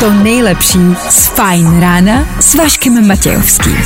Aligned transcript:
to 0.00 0.10
nejlepší 0.10 0.78
z 1.08 1.26
Fajn 1.26 1.80
rána 1.80 2.28
s 2.40 2.54
Vaškem 2.54 3.08
Matějovským. 3.08 3.76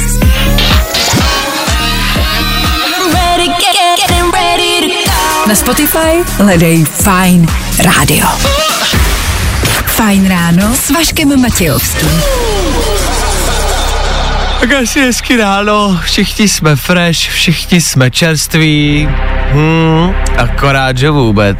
Na 5.49 5.55
Spotify 5.55 6.25
hledej 6.37 6.85
Fajn 6.85 7.49
rádio. 7.79 8.27
Fajn 9.87 10.29
ráno 10.29 10.75
s 10.75 10.91
Vaškem 10.91 11.41
Matějovským. 11.41 12.23
Tak 14.61 14.73
asi 14.73 15.01
hezky 15.01 15.37
ráno, 15.37 16.01
všichni 16.03 16.49
jsme 16.49 16.77
fresh, 16.77 17.31
všichni 17.31 17.81
jsme 17.81 18.11
čerství. 18.11 19.09
Hmm, 19.55 20.15
akorát, 20.39 20.99
že 20.99 21.11
vůbec. 21.11 21.59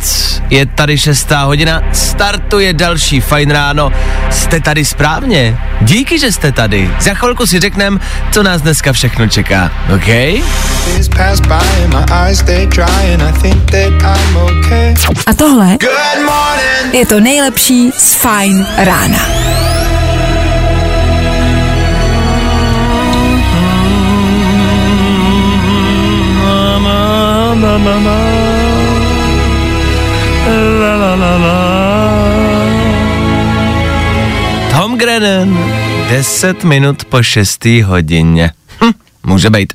Je 0.51 0.67
tady 0.67 0.99
šestá 0.99 1.43
hodina, 1.43 1.81
startuje 1.93 2.73
další 2.73 3.21
fajn 3.21 3.51
ráno. 3.51 3.91
Jste 4.31 4.61
tady 4.61 4.85
správně. 4.85 5.59
Díky, 5.81 6.19
že 6.19 6.33
jste 6.33 6.53
tady. 6.53 6.91
Za 7.01 7.15
chvilku 7.15 7.47
si 7.47 7.61
řeknem, 7.61 8.01
co 8.31 8.43
nás 8.43 8.63
dneska 8.63 8.93
všechno 8.93 9.29
čeká. 9.29 9.71
OK? 9.95 10.09
A 15.27 15.35
tohle 15.37 15.77
je 16.93 17.07
to 17.07 17.21
nejlepší 17.21 17.91
z 17.99 18.15
Fajn 18.15 18.67
rána. 18.77 19.19
Tom 34.73 34.99
Grennan, 34.99 35.73
10 36.09 36.65
minut 36.65 37.05
po 37.05 37.23
6. 37.23 37.65
hodině. 37.85 38.51
Hm, 38.85 38.91
může 39.27 39.51
být. 39.51 39.73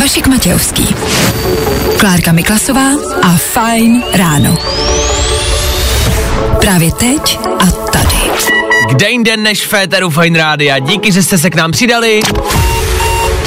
Vašek 0.00 0.26
Matějovský. 0.26 0.94
Klárka 1.98 2.32
Miklasová 2.32 2.90
a 3.22 3.36
Fajn 3.36 4.02
ráno. 4.12 4.56
Právě 6.60 6.92
teď 6.92 7.38
a 7.58 7.66
tady. 7.66 8.16
Kde 8.88 9.10
jinde 9.10 9.36
než 9.36 9.66
Féteru 9.66 10.10
Fine 10.10 10.38
Rádia. 10.38 10.78
Díky, 10.78 11.12
že 11.12 11.22
jste 11.22 11.38
se 11.38 11.50
k 11.50 11.54
nám 11.54 11.72
přidali. 11.72 12.20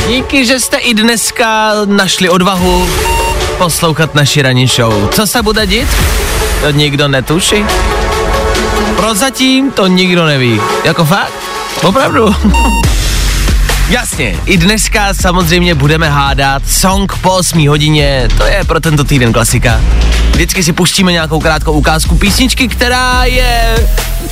Díky, 0.07 0.45
že 0.45 0.59
jste 0.59 0.77
i 0.77 0.93
dneska 0.93 1.71
našli 1.85 2.29
odvahu 2.29 2.89
poslouchat 3.57 4.15
naši 4.15 4.41
ranní 4.41 4.67
show. 4.67 5.09
Co 5.09 5.27
se 5.27 5.43
bude 5.43 5.67
dít? 5.67 5.87
To 6.61 6.71
nikdo 6.71 7.07
netuší. 7.07 7.65
Prozatím 8.95 9.71
to 9.71 9.87
nikdo 9.87 10.25
neví. 10.25 10.61
Jako 10.83 11.05
fakt? 11.05 11.33
Opravdu? 11.83 12.35
Jasně, 13.89 14.39
i 14.45 14.57
dneska 14.57 15.13
samozřejmě 15.13 15.75
budeme 15.75 16.09
hádat 16.09 16.63
song 16.69 17.13
po 17.21 17.31
8 17.31 17.67
hodině, 17.67 18.27
to 18.37 18.45
je 18.45 18.63
pro 18.63 18.79
tento 18.79 19.03
týden 19.03 19.33
klasika. 19.33 19.81
Vždycky 20.31 20.63
si 20.63 20.73
pustíme 20.73 21.11
nějakou 21.11 21.39
krátkou 21.39 21.71
ukázku 21.71 22.15
písničky, 22.15 22.67
která 22.67 23.23
je 23.23 23.75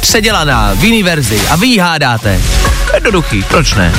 předělaná 0.01 0.71
v 0.73 0.83
jiný 0.83 1.03
verzi 1.03 1.41
a 1.49 1.55
vy 1.55 1.67
ji 1.67 1.77
hádáte. 1.77 2.41
Jednoduchý, 2.94 3.44
proč 3.44 3.73
ne? 3.73 3.94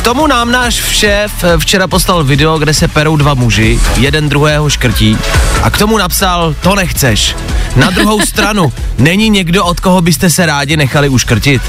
K 0.00 0.02
tomu 0.02 0.26
nám 0.26 0.52
náš 0.52 0.74
šéf 0.74 1.44
včera 1.58 1.86
poslal 1.86 2.24
video, 2.24 2.58
kde 2.58 2.74
se 2.74 2.88
perou 2.88 3.16
dva 3.16 3.34
muži, 3.34 3.80
jeden 3.96 4.28
druhého 4.28 4.70
škrtí 4.70 5.18
a 5.62 5.70
k 5.70 5.78
tomu 5.78 5.98
napsal, 5.98 6.54
to 6.60 6.74
nechceš. 6.74 7.36
Na 7.76 7.90
druhou 7.90 8.20
stranu, 8.20 8.72
není 8.98 9.28
někdo, 9.28 9.64
od 9.64 9.80
koho 9.80 10.00
byste 10.00 10.30
se 10.30 10.46
rádi 10.46 10.76
nechali 10.76 11.08
uškrtit? 11.08 11.62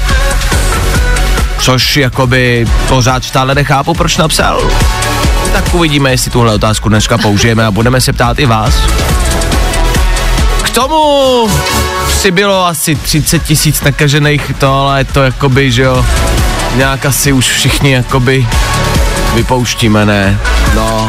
Což 1.60 1.96
jakoby 1.96 2.66
pořád 2.88 3.24
stále 3.24 3.54
nechápu, 3.54 3.94
proč 3.94 4.16
napsal. 4.16 4.70
Tak 5.52 5.74
uvidíme, 5.74 6.10
jestli 6.10 6.30
tuhle 6.30 6.54
otázku 6.54 6.88
dneska 6.88 7.18
použijeme 7.18 7.66
a 7.66 7.70
budeme 7.70 8.00
se 8.00 8.12
ptát 8.12 8.38
i 8.38 8.46
vás. 8.46 8.74
K 10.62 10.70
tomu 10.70 11.50
přibylo 12.08 12.66
asi 12.66 12.94
30 12.96 13.42
tisíc 13.42 13.82
nakažených 13.82 14.52
to, 14.58 14.74
ale 14.74 15.04
to 15.04 15.22
jakoby, 15.22 15.72
že 15.72 15.82
jo, 15.82 16.06
nějak 16.76 17.06
asi 17.06 17.32
už 17.32 17.48
všichni 17.48 17.92
jakoby 17.92 18.46
vypouštíme, 19.34 20.06
ne? 20.06 20.38
No, 20.74 21.08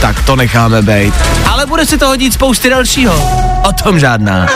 tak 0.00 0.22
to 0.24 0.36
necháme 0.36 0.82
být. 0.82 1.14
Ale 1.48 1.66
bude 1.66 1.86
se 1.86 1.98
to 1.98 2.06
hodit 2.06 2.32
spousty 2.32 2.70
dalšího. 2.70 3.14
O 3.68 3.72
tom 3.72 3.98
žádná. 4.00 4.46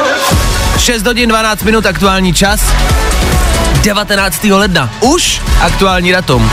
6 0.79 1.07
hodin 1.07 1.29
12 1.29 1.63
minut 1.63 1.87
aktuální 1.87 2.35
čas. 2.35 2.61
19. 3.83 4.45
ledna. 4.45 4.91
Už 5.01 5.43
aktuální 5.61 6.13
datum. 6.13 6.51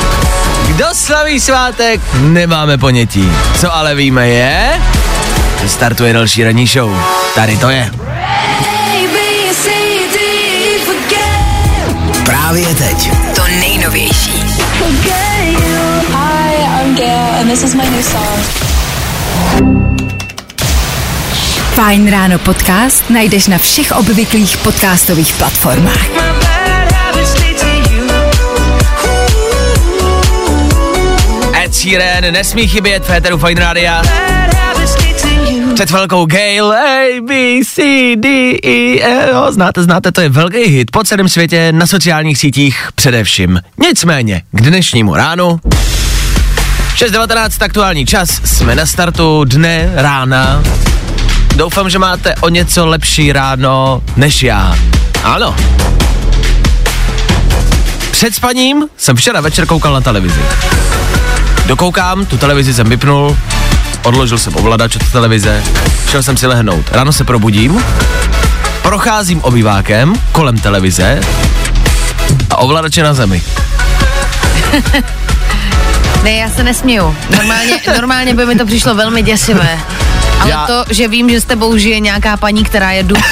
Kdo 0.67 0.85
slaví 0.93 1.39
svátek, 1.39 2.01
nemáme 2.13 2.77
ponětí. 2.77 3.31
Co 3.59 3.75
ale 3.75 3.95
víme 3.95 4.27
je, 4.27 4.81
že 5.61 5.69
startuje 5.69 6.13
další 6.13 6.43
ranní 6.43 6.67
show. 6.67 6.99
Tady 7.35 7.57
to 7.57 7.69
je. 7.69 7.91
Právě 12.25 12.75
teď. 12.75 13.24
And 17.45 17.53
this 17.53 17.63
is 17.63 17.75
my 17.75 17.85
new 17.89 18.01
song. 18.01 18.37
Fajn 21.77 22.09
ráno 22.09 22.41
podcast 22.41 23.05
najdeš 23.13 23.53
na 23.53 23.61
všech 23.61 23.91
obvyklých 23.93 24.57
podcastových 24.65 25.29
platformách. 25.37 26.09
Ed 31.53 31.73
Sheeran 31.75 32.33
nesmí 32.33 32.67
chybět 32.67 33.03
v 33.03 33.07
Féteru 33.07 33.37
Fine 33.37 33.61
Rádia. 33.61 34.01
Před 35.73 35.91
velkou 35.91 36.25
Gail, 36.25 36.73
A, 36.73 37.21
B, 37.21 37.61
C, 37.65 37.81
D, 38.15 38.57
E, 38.63 38.99
F, 39.01 39.29
jo, 39.31 39.51
znáte, 39.51 39.83
znáte, 39.83 40.11
to 40.11 40.21
je 40.21 40.29
velký 40.29 40.57
hit 40.57 40.91
po 40.91 41.03
celém 41.03 41.29
světě, 41.29 41.71
na 41.71 41.87
sociálních 41.87 42.37
sítích 42.37 42.89
především. 42.95 43.59
Nicméně, 43.81 44.41
k 44.51 44.61
dnešnímu 44.61 45.15
ránu, 45.15 45.59
6.19 46.95 47.65
aktuální 47.65 48.05
čas, 48.05 48.41
jsme 48.45 48.75
na 48.75 48.85
startu 48.85 49.43
dne, 49.43 49.91
rána. 49.93 50.63
Doufám, 51.55 51.89
že 51.89 51.99
máte 51.99 52.35
o 52.35 52.49
něco 52.49 52.85
lepší 52.85 53.31
ráno 53.31 54.01
než 54.15 54.43
já. 54.43 54.75
Ano. 55.23 55.55
Před 58.11 58.35
spaním 58.35 58.87
jsem 58.97 59.15
včera 59.15 59.41
večer 59.41 59.65
koukal 59.65 59.93
na 59.93 60.01
televizi. 60.01 60.41
Dokoukám, 61.65 62.25
tu 62.25 62.37
televizi 62.37 62.73
jsem 62.73 62.89
vypnul, 62.89 63.37
odložil 64.03 64.37
jsem 64.37 64.55
ovladač 64.55 64.95
od 64.95 65.11
televize, 65.11 65.63
šel 66.09 66.23
jsem 66.23 66.37
si 66.37 66.47
lehnout. 66.47 66.85
Ráno 66.91 67.13
se 67.13 67.23
probudím, 67.23 67.83
procházím 68.81 69.41
obývákem 69.41 70.13
kolem 70.31 70.57
televize 70.57 71.21
a 72.49 72.57
ovladač 72.57 72.97
je 72.97 73.03
na 73.03 73.13
zemi. 73.13 73.43
Ne, 76.25 76.31
já 76.35 76.49
se 76.49 76.63
nesměju. 76.63 77.15
Normálně, 77.37 77.73
normálně 77.97 78.33
by 78.33 78.45
mi 78.45 78.55
to 78.55 78.65
přišlo 78.65 78.95
velmi 78.95 79.21
děsivé. 79.21 79.79
Ale 80.39 80.49
Já- 80.51 80.65
to, 80.67 80.85
že 80.89 81.07
vím, 81.07 81.29
že 81.29 81.41
s 81.41 81.45
tebou 81.45 81.77
žije 81.77 81.99
nějaká 81.99 82.37
paní, 82.37 82.63
která 82.63 82.91
je 82.91 83.03
duch, 83.03 83.23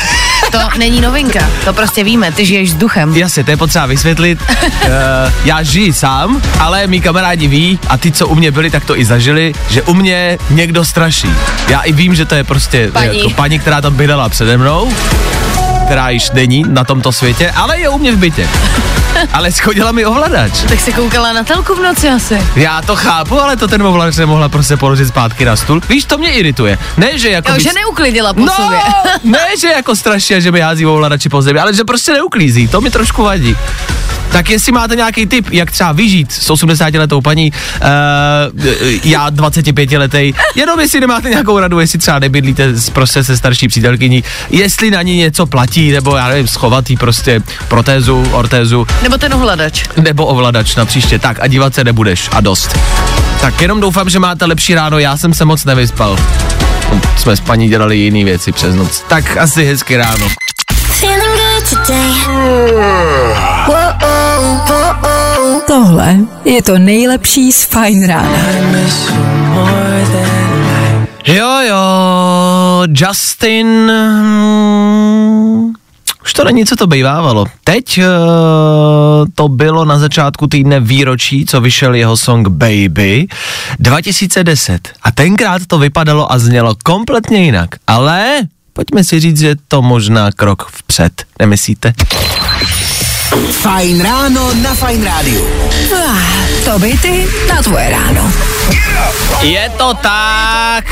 to 0.51 0.57
není 0.77 1.01
novinka. 1.01 1.49
To 1.65 1.73
prostě 1.73 2.03
víme, 2.03 2.31
ty 2.31 2.45
žiješ 2.45 2.71
s 2.71 2.73
duchem. 2.75 3.17
Jasně, 3.17 3.43
to 3.43 3.51
je 3.51 3.57
potřeba 3.57 3.85
vysvětlit. 3.85 4.39
uh, 4.41 4.89
já 5.45 5.63
žiji 5.63 5.93
sám, 5.93 6.41
ale 6.59 6.87
mý 6.87 7.01
kamarádi 7.01 7.47
ví 7.47 7.79
a 7.89 7.97
ty, 7.97 8.11
co 8.11 8.27
u 8.27 8.35
mě 8.35 8.51
byli, 8.51 8.69
tak 8.69 8.85
to 8.85 8.99
i 8.99 9.05
zažili, 9.05 9.53
že 9.69 9.81
u 9.81 9.93
mě 9.93 10.37
někdo 10.49 10.85
straší. 10.85 11.29
Já 11.69 11.79
i 11.81 11.91
vím, 11.93 12.15
že 12.15 12.25
to 12.25 12.35
je 12.35 12.43
prostě 12.43 12.89
Paní. 12.93 13.17
jako 13.17 13.29
paní, 13.29 13.59
která 13.59 13.81
tam 13.81 13.95
bydlela 13.95 14.29
přede 14.29 14.57
mnou, 14.57 14.93
která 15.93 16.09
již 16.09 16.31
není 16.31 16.63
na 16.67 16.83
tomto 16.83 17.11
světě, 17.11 17.51
ale 17.55 17.79
je 17.79 17.89
u 17.89 17.97
mě 17.97 18.11
v 18.11 18.17
bytě. 18.17 18.49
Ale 19.33 19.51
schodila 19.51 19.91
mi 19.91 20.05
ovladač. 20.05 20.51
Tak 20.67 20.79
se 20.79 20.91
koukala 20.91 21.33
na 21.33 21.43
telku 21.43 21.75
v 21.75 21.79
noci 21.79 22.09
asi. 22.09 22.41
Já 22.55 22.81
to 22.81 22.95
chápu, 22.95 23.41
ale 23.41 23.57
to 23.57 23.67
ten 23.67 23.83
ovladač 23.83 24.15
nemohla 24.17 24.49
prostě 24.49 24.77
položit 24.77 25.07
zpátky 25.07 25.45
na 25.45 25.55
stůl. 25.55 25.81
Víš, 25.89 26.05
to 26.05 26.17
mě 26.17 26.31
irituje. 26.31 26.77
Ne, 26.97 27.17
že 27.19 27.29
jako... 27.29 27.51
Jo, 27.51 27.57
bys- 27.57 27.61
že 27.63 27.69
neuklidila 27.73 28.33
po 28.33 28.39
No, 28.45 28.53
sobě. 28.53 28.79
ne, 29.23 29.39
že 29.61 29.67
jako 29.67 29.95
strašně, 29.95 30.41
že 30.41 30.51
mi 30.51 30.59
hází 30.61 30.85
ovladači 30.85 31.29
po 31.29 31.41
zemi, 31.41 31.59
ale 31.59 31.73
že 31.73 31.83
prostě 31.83 32.13
neuklízí, 32.13 32.67
to 32.67 32.81
mi 32.81 32.89
trošku 32.91 33.23
vadí. 33.23 33.55
Tak 34.33 34.49
jestli 34.49 34.71
máte 34.71 34.95
nějaký 34.95 35.25
tip, 35.25 35.47
jak 35.51 35.71
třeba 35.71 35.91
vyžít 35.91 36.31
s 36.31 36.49
80 36.49 36.93
letou 36.93 37.21
paní, 37.21 37.51
uh, 37.51 37.87
já 39.03 39.29
25 39.29 39.91
letý, 39.91 40.33
jenom 40.55 40.79
jestli 40.79 40.99
nemáte 40.99 41.29
nějakou 41.29 41.59
radu, 41.59 41.79
jestli 41.79 41.99
třeba 41.99 42.19
nebydlíte 42.19 42.73
s, 42.73 42.89
prostě 42.89 43.23
se 43.23 43.37
starší 43.37 43.67
přítelkyní, 43.67 44.23
jestli 44.49 44.91
na 44.91 45.01
ní 45.01 45.17
něco 45.17 45.45
platí, 45.45 45.91
nebo 45.91 46.15
já 46.15 46.27
nevím, 46.27 46.47
schovat 46.47 46.89
jí 46.89 46.97
prostě 46.97 47.41
protézu, 47.67 48.27
ortézu, 48.31 48.87
Nebo 49.03 49.17
ten 49.17 49.33
ovladač. 49.33 49.83
nebo 50.01 50.25
ovladač 50.25 50.75
na 50.75 50.85
příště, 50.85 51.19
tak 51.19 51.37
a 51.41 51.47
dívat 51.47 51.75
se 51.75 51.83
nebudeš 51.83 52.29
a 52.31 52.41
dost. 52.41 52.79
Tak 53.41 53.61
jenom 53.61 53.81
doufám, 53.81 54.09
že 54.09 54.19
máte 54.19 54.45
lepší 54.45 54.75
ráno, 54.75 54.99
já 54.99 55.17
jsem 55.17 55.33
se 55.33 55.45
moc 55.45 55.65
nevyspal. 55.65 56.17
jsme 57.17 57.35
s 57.35 57.39
paní 57.39 57.69
dělali 57.69 57.97
jiné 57.97 58.23
věci 58.23 58.51
přes 58.51 58.75
noc. 58.75 59.03
Tak 59.07 59.37
asi 59.37 59.65
hezky 59.65 59.97
ráno. 59.97 60.27
Feeling 61.03 61.35
good 61.35 61.63
today. 61.69 62.13
Tohle 65.67 66.17
je 66.45 66.61
to 66.63 66.77
nejlepší 66.77 67.51
z 67.51 67.63
Fajn 67.63 68.07
rána. 68.07 68.37
Jo, 71.27 71.49
jo, 71.67 71.75
Justin... 72.87 73.67
hmm, 73.91 75.73
Už 76.23 76.33
to 76.33 76.43
není, 76.43 76.65
co 76.65 76.75
to 76.75 76.87
bývávalo. 76.87 77.45
Teď 77.63 77.97
uh, 77.97 78.03
to 79.35 79.47
bylo 79.47 79.85
na 79.85 79.99
začátku 79.99 80.47
týdne 80.47 80.79
výročí, 80.79 81.45
co 81.45 81.61
vyšel 81.61 81.93
jeho 81.95 82.17
song 82.17 82.47
Baby 82.47 83.27
2010. 83.79 84.89
A 85.03 85.11
tenkrát 85.11 85.61
to 85.67 85.77
vypadalo 85.79 86.31
a 86.31 86.39
znělo 86.39 86.75
kompletně 86.83 87.43
jinak. 87.43 87.69
Ale 87.87 88.41
pojďme 88.73 89.03
si 89.03 89.19
říct, 89.19 89.39
že 89.39 89.47
je 89.47 89.55
to 89.67 89.81
možná 89.81 90.31
krok 90.31 90.69
vpřed. 90.71 91.25
Nemyslíte? 91.39 91.93
Fajn 93.33 94.01
ráno 94.01 94.53
na 94.61 94.73
Fajn 94.73 95.03
rádiu. 95.03 95.41
Ah, 95.89 96.21
to 96.65 96.79
by 96.79 96.97
ty 96.97 97.27
na 97.49 97.61
tvoje 97.61 97.89
ráno. 97.89 98.31
Je 99.41 99.69
to 99.77 99.93
tak. 99.93 100.85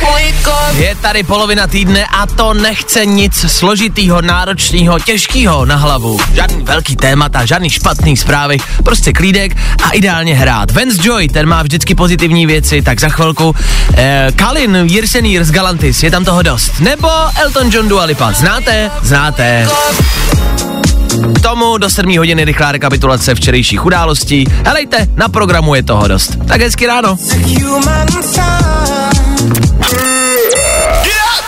Je 0.77 0.95
tady 0.95 1.23
polovina 1.23 1.67
týdne 1.67 2.05
a 2.05 2.25
to 2.25 2.53
nechce 2.53 3.05
nic 3.05 3.45
složitýho, 3.47 4.21
náročného, 4.21 4.99
těžkého 4.99 5.65
na 5.65 5.75
hlavu. 5.75 6.19
Žádný 6.33 6.63
velký 6.63 6.95
témata, 6.95 7.45
žádný 7.45 7.69
špatný 7.69 8.17
zprávy, 8.17 8.57
prostě 8.83 9.13
klídek 9.13 9.57
a 9.83 9.89
ideálně 9.89 10.35
hrát. 10.35 10.71
Vance 10.71 10.97
Joy, 11.01 11.29
ten 11.29 11.45
má 11.45 11.63
vždycky 11.63 11.95
pozitivní 11.95 12.45
věci, 12.45 12.81
tak 12.81 12.99
za 12.99 13.09
chvilku. 13.09 13.55
Eh, 13.97 14.27
Kalin, 14.35 14.75
Jirsen 14.75 15.25
Years, 15.25 15.51
Galantis, 15.51 16.03
je 16.03 16.11
tam 16.11 16.25
toho 16.25 16.41
dost. 16.41 16.79
Nebo 16.79 17.09
Elton 17.35 17.69
John 17.71 17.87
Dua 17.87 18.03
Lipa, 18.05 18.31
znáte? 18.31 18.91
Znáte. 19.01 19.67
K 21.35 21.41
tomu 21.41 21.77
do 21.77 21.89
7 21.89 22.17
hodiny 22.17 22.45
rychlá 22.45 22.71
rekapitulace 22.71 23.35
včerejších 23.35 23.85
událostí. 23.85 24.45
Helejte, 24.65 25.07
na 25.15 25.29
programu 25.29 25.75
je 25.75 25.83
toho 25.83 26.07
dost. 26.07 26.37
Tak 26.47 26.61
hezky 26.61 26.87
ráno. 26.87 27.17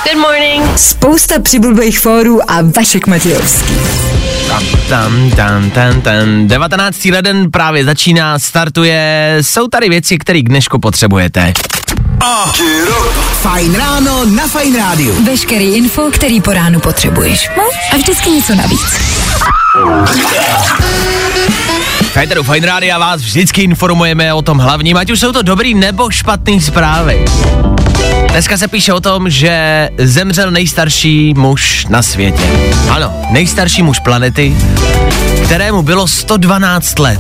Good 0.04 0.22
morning. 0.22 0.80
Spousta 0.80 1.40
přibulbých 1.40 2.00
fórů 2.00 2.52
a 2.52 2.62
Vašek 2.62 3.08
Matějovský. 3.08 3.74
Tam, 4.54 4.64
tam, 4.90 5.32
tam, 5.32 5.70
tam, 5.72 6.02
tam. 6.02 6.48
19. 6.48 7.06
leden 7.06 7.52
právě 7.52 7.86
začíná, 7.86 8.40
startuje. 8.40 9.38
Jsou 9.42 9.68
tady 9.68 9.90
věci, 9.90 10.18
které 10.18 10.42
k 10.42 10.50
dnešku 10.50 10.80
potřebujete. 10.80 11.54
Fajn 13.42 13.76
ráno 13.76 14.26
na 14.26 14.48
Fajn 14.48 14.76
rádiu. 14.76 15.26
Veškerý 15.26 15.76
info, 15.76 16.12
který 16.12 16.42
po 16.42 16.54
ránu 16.54 16.80
potřebuješ. 16.80 17.50
No 17.58 17.64
a 17.94 17.98
vždycky 17.98 18.30
něco 18.30 18.56
navíc. 18.56 19.00
Féteru 22.12 22.44
Fine 22.44 22.68
Radio 22.68 22.96
a 22.96 22.98
vás 22.98 23.22
vždycky 23.22 23.62
informujeme 23.62 24.34
o 24.34 24.42
tom 24.42 24.58
hlavním, 24.58 24.98
ať 24.98 25.12
už 25.12 25.20
jsou 25.20 25.32
to 25.32 25.42
dobrý 25.42 25.74
nebo 25.74 26.12
špatný 26.12 26.62
zprávy. 26.62 27.26
Dneska 28.32 28.58
se 28.58 28.68
píše 28.68 28.94
o 28.94 29.00
tom, 29.00 29.30
že 29.30 29.90
zemřel 29.98 30.52
nejstarší 30.52 31.34
muž 31.34 31.86
na 31.90 32.02
světě. 32.02 32.44
Ano, 32.90 33.14
nejstarší 33.30 33.84
muž 33.84 34.00
planety, 34.00 34.56
kterému 35.44 35.82
bylo 35.82 36.08
112 36.08 37.00
let. 37.00 37.20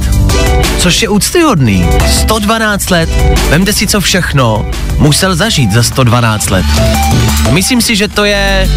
Což 0.77 1.01
je 1.01 1.09
úctyhodný. 1.09 1.85
112 2.07 2.89
let. 2.89 3.09
Vemte 3.49 3.73
si, 3.73 3.87
co 3.87 4.01
všechno 4.01 4.65
musel 4.97 5.35
zažít 5.35 5.71
za 5.71 5.83
112 5.83 6.49
let. 6.49 6.65
Myslím 7.51 7.81
si, 7.81 7.95
že 7.95 8.07
to 8.07 8.25
je... 8.25 8.69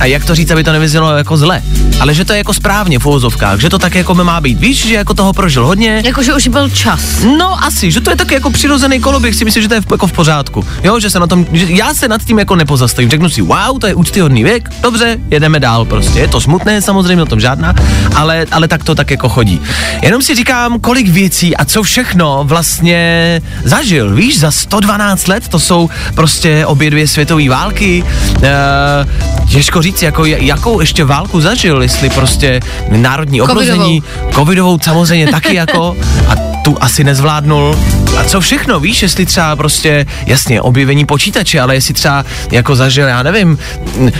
A 0.00 0.04
jak 0.04 0.24
to 0.24 0.34
říct, 0.34 0.50
aby 0.50 0.64
to 0.64 0.72
nevyznělo 0.72 1.16
jako 1.16 1.36
zle, 1.36 1.62
ale 2.00 2.14
že 2.14 2.24
to 2.24 2.32
je 2.32 2.38
jako 2.38 2.54
správně 2.54 2.98
v 2.98 3.06
uvozovkách, 3.06 3.60
že 3.60 3.70
to 3.70 3.78
tak 3.78 3.94
jako 3.94 4.14
má 4.14 4.40
být. 4.40 4.60
Víš, 4.60 4.86
že 4.86 4.94
jako 4.94 5.14
toho 5.14 5.32
prožil 5.32 5.66
hodně, 5.66 6.02
Jakože 6.04 6.34
už 6.34 6.48
byl 6.48 6.70
čas. 6.70 7.00
No 7.38 7.64
asi, 7.64 7.90
že 7.92 8.00
to 8.00 8.10
je 8.10 8.16
tak 8.16 8.30
jako 8.30 8.50
přirozený 8.50 9.00
koloběh, 9.00 9.34
si 9.34 9.44
myslím, 9.44 9.62
že 9.62 9.68
to 9.68 9.74
je 9.74 9.80
v, 9.80 9.86
jako 9.90 10.06
v 10.06 10.12
pořádku. 10.12 10.66
Jo, 10.84 11.00
že 11.00 11.10
se 11.10 11.20
na 11.20 11.26
tom, 11.28 11.46
že 11.52 11.66
já 11.68 11.94
se 11.94 12.08
nad 12.08 12.22
tím 12.22 12.38
jako 12.38 12.56
nepozastavím. 12.56 13.10
Řeknu 13.10 13.28
si, 13.28 13.42
wow, 13.42 13.78
to 13.80 13.86
je 13.86 13.94
úctyhodný 13.94 14.44
věk, 14.44 14.70
dobře, 14.82 15.16
jedeme 15.30 15.60
dál 15.60 15.84
prostě. 15.84 16.18
Je 16.18 16.28
to 16.28 16.40
smutné, 16.40 16.82
samozřejmě 16.82 17.22
o 17.22 17.26
tom 17.26 17.40
žádná, 17.40 17.74
ale, 18.14 18.46
ale 18.52 18.68
tak 18.68 18.84
to 18.84 18.94
tak 18.94 19.10
jako 19.10 19.28
chodí. 19.28 19.60
Jenom 20.02 20.22
si 20.22 20.34
říkám, 20.34 20.80
kolik 20.80 21.08
věcí 21.08 21.56
a 21.56 21.64
co 21.64 21.82
všechno 21.82 22.40
vlastně 22.44 23.40
zažil. 23.64 24.14
Víš, 24.14 24.40
za 24.40 24.50
112 24.50 25.28
let 25.28 25.48
to 25.48 25.60
jsou 25.60 25.90
prostě 26.14 26.66
obě 26.66 26.90
dvě 26.90 27.08
světové 27.08 27.48
války. 27.48 28.04
E, 28.42 29.46
těžko 29.48 29.82
říct, 29.82 30.02
jako, 30.02 30.24
jakou 30.24 30.80
ještě 30.80 31.04
válku 31.04 31.40
zažil, 31.40 31.82
jestli 31.82 32.10
prostě 32.10 32.60
národní 32.90 33.40
obrození, 33.42 34.02
covidovou 34.34 34.78
samozřejmě 34.82 35.26
taky 35.26 35.54
jako 35.54 35.96
a 36.28 36.58
tu 36.64 36.76
asi 36.80 37.04
nezvládnul. 37.04 37.78
A 38.18 38.24
co 38.24 38.40
všechno, 38.40 38.80
víš, 38.80 39.02
jestli 39.02 39.26
třeba 39.26 39.56
prostě, 39.56 40.06
jasně, 40.26 40.60
objevení 40.62 41.04
počítače, 41.18 41.60
ale 41.60 41.74
jestli 41.74 41.94
třeba 41.94 42.24
jako 42.52 42.76
zažil, 42.76 43.08
já 43.08 43.22
nevím, 43.22 43.58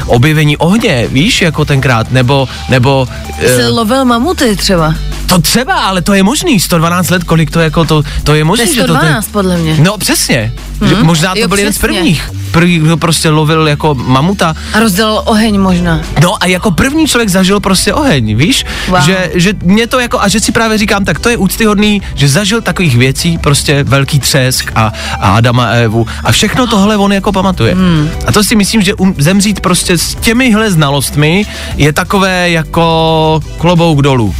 objevení 0.06 0.56
ohně, 0.56 1.06
víš, 1.08 1.42
jako 1.42 1.64
tenkrát, 1.64 2.10
nebo, 2.10 2.48
nebo 2.68 3.08
Jsi 3.40 3.62
e, 3.62 3.68
lovil 3.68 4.04
mamuty 4.04 4.56
třeba. 4.56 4.94
to 5.26 5.38
třeba, 5.38 5.74
ale 5.74 6.02
to 6.02 6.14
je 6.14 6.22
možný, 6.22 6.60
112 6.60 7.10
let, 7.10 7.24
kolik 7.24 7.50
to 7.50 7.60
jako, 7.60 7.84
to, 7.84 8.02
to 8.24 8.34
je 8.34 8.42
To 8.42 8.46
možný, 8.46 8.66
je 8.66 8.74
že 8.74 8.80
to... 8.80 8.94
112 8.94 9.28
podle 9.28 9.56
mě. 9.56 9.76
No 9.78 9.98
přesně, 9.98 10.52
že 10.88 10.94
možná 11.02 11.34
to 11.34 11.38
Jo, 11.40 11.48
byl 11.48 11.58
jeden 11.58 11.72
z 11.72 11.78
prvních. 11.78 12.30
První, 12.50 12.78
kdo 12.78 12.96
prostě 12.96 13.30
lovil 13.30 13.68
jako 13.68 13.94
mamuta. 13.94 14.56
A 14.72 14.80
rozdělal 14.80 15.22
oheň 15.26 15.60
možná. 15.60 16.00
No 16.22 16.42
a 16.42 16.46
jako 16.46 16.70
první 16.70 17.06
člověk 17.06 17.28
zažil 17.28 17.60
prostě 17.60 17.94
oheň, 17.94 18.36
víš? 18.36 18.64
Wow. 18.88 19.00
Že, 19.00 19.30
že 19.34 19.52
mě 19.64 19.86
to 19.86 20.00
jako, 20.00 20.20
a 20.20 20.28
že 20.28 20.40
si 20.40 20.52
právě 20.52 20.78
říkám, 20.78 21.04
tak 21.04 21.18
to 21.18 21.28
je 21.28 21.36
úctyhodný, 21.36 22.02
že 22.14 22.28
zažil 22.28 22.60
takových 22.60 22.96
věcí, 22.96 23.38
prostě 23.38 23.84
velký 23.84 24.20
třesk 24.20 24.72
a, 24.74 24.92
a 25.20 25.36
Adama 25.36 25.64
a 25.64 25.72
Evu 25.72 26.06
a 26.24 26.32
všechno 26.32 26.66
tohle 26.66 26.96
on 26.96 27.12
jako 27.12 27.32
pamatuje. 27.32 27.74
Hmm. 27.74 28.10
A 28.26 28.32
to 28.32 28.44
si 28.44 28.56
myslím, 28.56 28.82
že 28.82 28.94
um, 28.94 29.14
zemřít 29.18 29.60
prostě 29.60 29.98
s 29.98 30.14
těmihle 30.14 30.70
znalostmi 30.70 31.46
je 31.76 31.92
takové 31.92 32.50
jako 32.50 33.40
klobouk 33.58 34.02
dolů. 34.02 34.34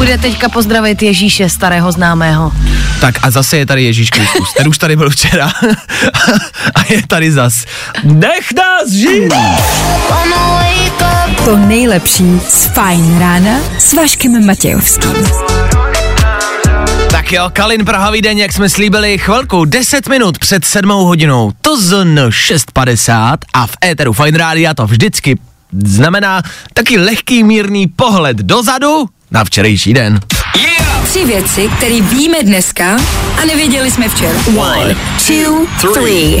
Bude 0.00 0.18
teďka 0.18 0.48
pozdravit 0.48 1.02
Ježíše, 1.02 1.48
starého 1.48 1.92
známého. 1.92 2.52
Tak 3.00 3.14
a 3.22 3.30
zase 3.30 3.56
je 3.56 3.66
tady 3.66 3.84
Ježíš 3.84 4.10
Kristus, 4.10 4.52
ten 4.56 4.68
už 4.68 4.78
tady 4.78 4.96
byl 4.96 5.10
včera 5.10 5.46
a 6.74 6.92
je 6.92 7.06
tady 7.06 7.32
zas. 7.32 7.64
Nech 8.04 8.52
nás 8.52 8.90
žít! 8.90 9.32
To 11.44 11.56
nejlepší 11.56 12.40
z 12.48 12.64
Fajn 12.64 13.18
rána 13.18 13.60
s 13.78 13.92
Vaškem 13.92 14.46
Matějovským. 14.46 15.12
Tak 17.10 17.32
jo, 17.32 17.50
Kalin 17.52 17.84
Prahavý 17.84 18.22
den, 18.22 18.38
jak 18.38 18.52
jsme 18.52 18.68
slíbili, 18.68 19.18
chvilku, 19.18 19.64
10 19.64 20.08
minut 20.08 20.38
před 20.38 20.64
7 20.64 20.90
hodinou, 20.90 21.52
to 21.60 21.80
zn 21.80 22.18
6.50 22.18 23.36
a 23.54 23.66
v 23.66 23.76
éteru 23.84 24.12
Fine 24.12 24.38
Rádia 24.38 24.74
to 24.74 24.86
vždycky 24.86 25.38
znamená 25.84 26.42
taky 26.74 26.98
lehký 26.98 27.44
mírný 27.44 27.86
pohled 27.86 28.36
dozadu 28.36 29.08
na 29.30 29.44
včerejší 29.44 29.94
den. 29.94 30.20
Tři 31.04 31.24
věci, 31.24 31.70
které 31.76 32.00
víme 32.00 32.42
dneska 32.42 32.96
a 33.42 33.44
nevěděli 33.46 33.90
jsme 33.90 34.08
včera. 34.08 34.38
One, 34.56 34.96
two, 35.26 35.92
three. 35.92 36.40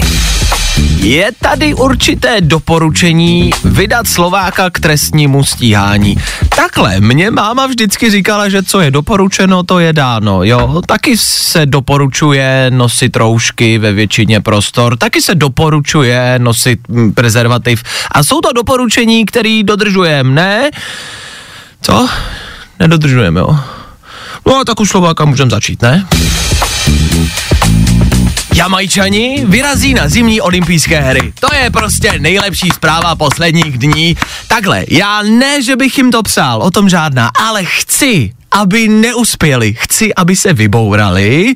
Je 0.96 1.30
tady 1.40 1.74
určité 1.74 2.40
doporučení 2.40 3.50
vydat 3.64 4.06
Slováka 4.06 4.70
k 4.70 4.80
trestnímu 4.80 5.44
stíhání. 5.44 6.16
Takhle, 6.56 7.00
mě 7.00 7.30
máma 7.30 7.66
vždycky 7.66 8.10
říkala, 8.10 8.48
že 8.48 8.62
co 8.62 8.80
je 8.80 8.90
doporučeno, 8.90 9.62
to 9.62 9.78
je 9.78 9.92
dáno, 9.92 10.44
jo. 10.44 10.82
Taky 10.86 11.16
se 11.18 11.66
doporučuje 11.66 12.66
nosit 12.70 13.16
roušky 13.16 13.78
ve 13.78 13.92
většině 13.92 14.40
prostor, 14.40 14.96
taky 14.96 15.22
se 15.22 15.34
doporučuje 15.34 16.34
nosit 16.38 16.80
mm, 16.88 17.12
prezervativ. 17.12 17.82
A 18.12 18.22
jsou 18.22 18.40
to 18.40 18.52
doporučení, 18.52 19.26
které 19.26 19.60
dodržujeme, 19.64 20.34
ne? 20.34 20.70
Co? 21.82 22.08
Nedodržujeme, 22.80 23.40
jo. 23.40 23.58
No 24.46 24.56
a 24.56 24.64
tak 24.64 24.80
už 24.80 24.88
Slováka 24.88 25.24
můžeme 25.24 25.50
začít, 25.50 25.82
ne? 25.82 26.06
Jamajčani 28.54 29.44
vyrazí 29.46 29.94
na 29.94 30.08
zimní 30.08 30.40
olympijské 30.40 31.00
hry. 31.00 31.32
To 31.40 31.54
je 31.54 31.70
prostě 31.70 32.18
nejlepší 32.18 32.70
zpráva 32.70 33.14
posledních 33.14 33.78
dní. 33.78 34.16
Takhle, 34.48 34.84
já 34.88 35.22
ne, 35.22 35.62
že 35.62 35.76
bych 35.76 35.98
jim 35.98 36.10
to 36.10 36.22
přál, 36.22 36.62
o 36.62 36.70
tom 36.70 36.88
žádná, 36.88 37.30
ale 37.40 37.64
chci, 37.64 38.32
aby 38.50 38.88
neuspěli. 38.88 39.74
Chci, 39.78 40.14
aby 40.14 40.36
se 40.36 40.52
vybourali 40.52 41.54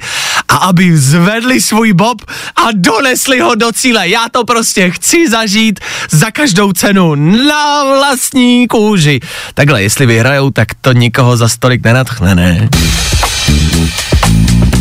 a 0.48 0.56
aby 0.56 0.96
zvedli 0.96 1.60
svůj 1.60 1.92
bob 1.92 2.22
a 2.56 2.68
donesli 2.74 3.40
ho 3.40 3.54
do 3.54 3.72
cíle. 3.72 4.08
Já 4.08 4.26
to 4.30 4.44
prostě 4.44 4.90
chci 4.90 5.30
zažít 5.30 5.80
za 6.10 6.30
každou 6.30 6.72
cenu 6.72 7.14
na 7.14 7.84
vlastní 7.84 8.68
kůži. 8.68 9.20
Takhle, 9.54 9.82
jestli 9.82 10.06
vyhrajou, 10.06 10.50
tak 10.50 10.68
to 10.80 10.92
nikoho 10.92 11.36
za 11.36 11.48
stolik 11.48 11.84
nenatchne, 11.84 12.34
ne? 12.34 12.68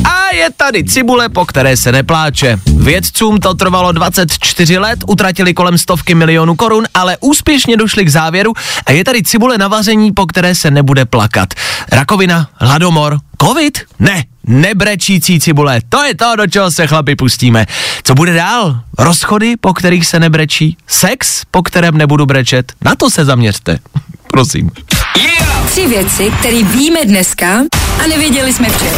A 0.06 0.36
je 0.36 0.50
tady 0.58 0.84
cibule, 0.84 1.30
po 1.30 1.46
které 1.46 1.78
se 1.78 1.92
nepláče. 1.92 2.58
Vědcům 2.78 3.40
to 3.40 3.54
trvalo 3.54 3.92
24 3.92 4.78
let, 4.78 5.00
utratili 5.08 5.54
kolem 5.54 5.78
stovky 5.78 6.16
milionů 6.16 6.56
korun, 6.56 6.86
ale 6.94 7.18
úspěšně 7.20 7.78
došli 7.78 8.06
k 8.06 8.10
závěru 8.10 8.54
a 8.86 8.92
je 8.92 9.04
tady 9.04 9.24
cibule 9.24 9.58
na 9.58 9.68
vaření, 9.68 10.12
po 10.12 10.26
které 10.26 10.56
se 10.56 10.72
nebude 10.72 11.06
plakat. 11.06 11.54
Rakovina, 11.92 12.50
hladomor, 12.56 13.20
covid? 13.42 13.78
Ne, 14.00 14.24
nebrečící 14.48 15.40
cibule. 15.40 15.82
To 15.90 16.04
je 16.04 16.16
to, 16.16 16.36
do 16.36 16.48
čeho 16.48 16.72
se 16.72 16.88
chlapi 16.88 17.16
pustíme. 17.16 17.66
Co 18.04 18.16
bude 18.16 18.34
dál? 18.34 18.80
Rozchody, 18.98 19.58
po 19.58 19.74
kterých 19.74 20.06
se 20.08 20.20
nebrečí? 20.20 20.78
Sex, 20.88 21.42
po 21.52 21.64
kterém 21.64 21.98
nebudu 21.98 22.26
brečet? 22.26 22.74
Na 22.82 22.96
to 22.96 23.10
se 23.10 23.26
zaměřte. 23.26 23.80
Prosím. 24.28 24.72
Tři 25.66 25.88
věci, 25.88 26.32
které 26.40 26.64
víme 26.64 27.06
dneska 27.06 27.60
a 28.04 28.08
nevěděli 28.08 28.54
jsme 28.54 28.70
včera. 28.70 28.98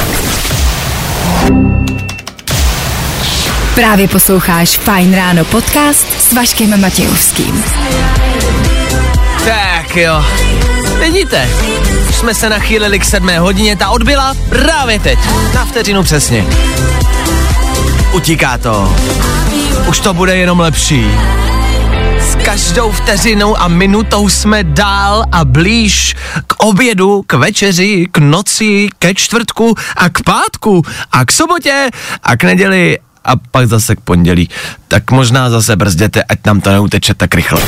Právě 3.76 4.08
posloucháš 4.08 4.70
Fine 4.78 5.18
Ráno 5.18 5.46
podcast 5.46 6.22
s 6.22 6.34
Vaškem 6.34 6.82
Matějovským. 6.82 7.64
Tak 9.46 9.96
jo. 9.96 10.26
Vidíte, 11.00 11.50
už 12.10 12.16
jsme 12.16 12.34
se 12.34 12.50
nachýlili 12.50 13.00
k 13.00 13.06
sedmé 13.06 13.40
hodině, 13.40 13.76
ta 13.76 13.90
odbyla 13.90 14.36
právě 14.50 15.00
teď, 15.00 15.20
na 15.54 15.66
vteřinu 15.66 16.04
přesně. 16.04 16.46
Utíká 18.12 18.58
to. 18.58 18.96
Už 19.88 20.00
to 20.00 20.14
bude 20.14 20.38
jenom 20.38 20.60
lepší. 20.60 21.06
S 22.26 22.36
každou 22.36 22.92
vteřinou 22.92 23.58
a 23.58 23.68
minutou 23.68 24.30
jsme 24.30 24.64
dál 24.64 25.24
a 25.32 25.46
blíž 25.46 26.16
k 26.48 26.64
obědu, 26.64 27.24
k 27.28 27.34
večeři, 27.34 28.08
k 28.12 28.18
noci, 28.18 28.90
ke 29.00 29.14
čtvrtku 29.14 29.76
a 29.96 30.10
k 30.10 30.22
pátku 30.22 30.82
a 31.12 31.26
k 31.26 31.32
sobotě 31.32 31.90
a 32.24 32.38
k 32.38 32.44
neděli 32.44 33.00
a 33.26 33.32
pak 33.52 33.68
zase 33.68 33.96
k 33.96 34.00
pondělí. 34.00 34.50
Tak 34.88 35.12
možná 35.12 35.50
zase 35.50 35.76
brzděte, 35.76 36.24
ať 36.24 36.40
nám 36.46 36.62
to 36.62 36.72
neuteče 36.72 37.14
tak 37.14 37.36
rychle. 37.36 37.62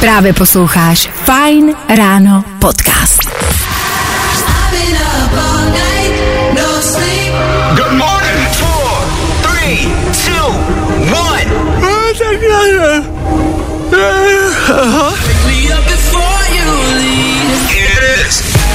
Právě 0.00 0.32
posloucháš 0.32 1.10
Fine 1.24 1.72
Ráno 1.96 2.44
podcast. 2.58 3.37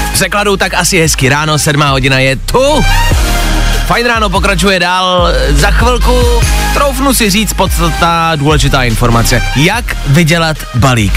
V 0.05 0.13
překladu 0.13 0.57
tak 0.57 0.74
asi 0.74 1.00
hezky 1.00 1.29
ráno, 1.29 1.60
sedmá 1.60 1.89
hodina 1.89 2.19
je 2.19 2.36
tu. 2.36 2.86
Fajn 3.88 4.05
ráno 4.07 4.29
pokračuje 4.29 4.79
dál. 4.79 5.27
Za 5.50 5.72
chvilku 5.72 6.41
troufnu 6.74 7.13
si 7.13 7.29
říct 7.29 7.53
podstatná 7.53 8.36
důležitá 8.36 8.83
informace. 8.83 9.41
Jak 9.55 9.98
vydělat 10.07 10.57
balík? 10.75 11.13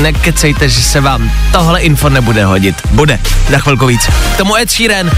Nekecejte, 0.00 0.68
že 0.68 0.82
se 0.82 1.00
vám 1.00 1.30
tohle 1.52 1.80
info 1.80 2.08
nebude 2.08 2.44
hodit. 2.44 2.76
Bude, 2.90 3.18
za 3.50 3.58
chvilku 3.58 3.86
víc. 3.86 4.06
K 4.34 4.36
tomu 4.36 4.56
Ed 4.56 4.70
Sheeran, 4.70 5.10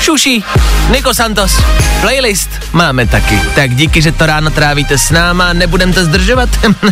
Šuši, 0.00 0.42
Nico 0.90 1.14
Santos, 1.14 1.62
playlist 2.00 2.50
máme 2.72 3.06
taky. 3.06 3.40
Tak 3.54 3.74
díky, 3.74 4.02
že 4.02 4.12
to 4.12 4.26
ráno 4.26 4.50
trávíte 4.50 4.98
s 4.98 5.10
náma, 5.10 5.52
nebudem 5.52 5.92
to 5.92 6.04
zdržovat. 6.04 6.48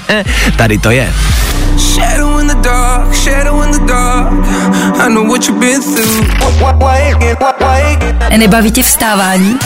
Tady 0.56 0.78
to 0.78 0.90
je. 0.90 1.12
Shadow 1.78 2.40
in 2.40 2.46
the 2.46 2.54
dark, 2.54 3.14
shadow 3.14 3.62
in 3.62 3.70
the 3.70 3.92
dark. 3.92 4.32
I 4.98 5.08
know 5.08 5.24
what 5.24 5.48
you've 5.48 5.60
been 5.60 5.82
through. 5.82 6.24
Nebaví 8.36 8.70
tě 8.70 8.82
vstávání? 8.82 9.58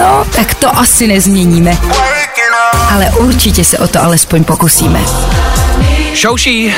No, 0.00 0.24
tak 0.36 0.54
to 0.54 0.78
asi 0.78 1.06
nezměníme. 1.06 1.76
Ale 2.90 3.10
určitě 3.10 3.64
se 3.64 3.78
o 3.78 3.88
to 3.88 4.02
alespoň 4.02 4.44
pokusíme. 4.44 5.00
Šouší, 6.16 6.74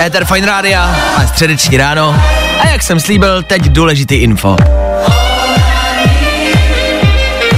Ether 0.00 0.24
Fine 0.24 0.46
Rádia 0.46 0.96
a 1.16 1.26
středeční 1.26 1.76
ráno. 1.76 2.22
A 2.60 2.68
jak 2.68 2.82
jsem 2.82 3.00
slíbil, 3.00 3.42
teď 3.42 3.62
důležitý 3.62 4.14
info. 4.14 4.56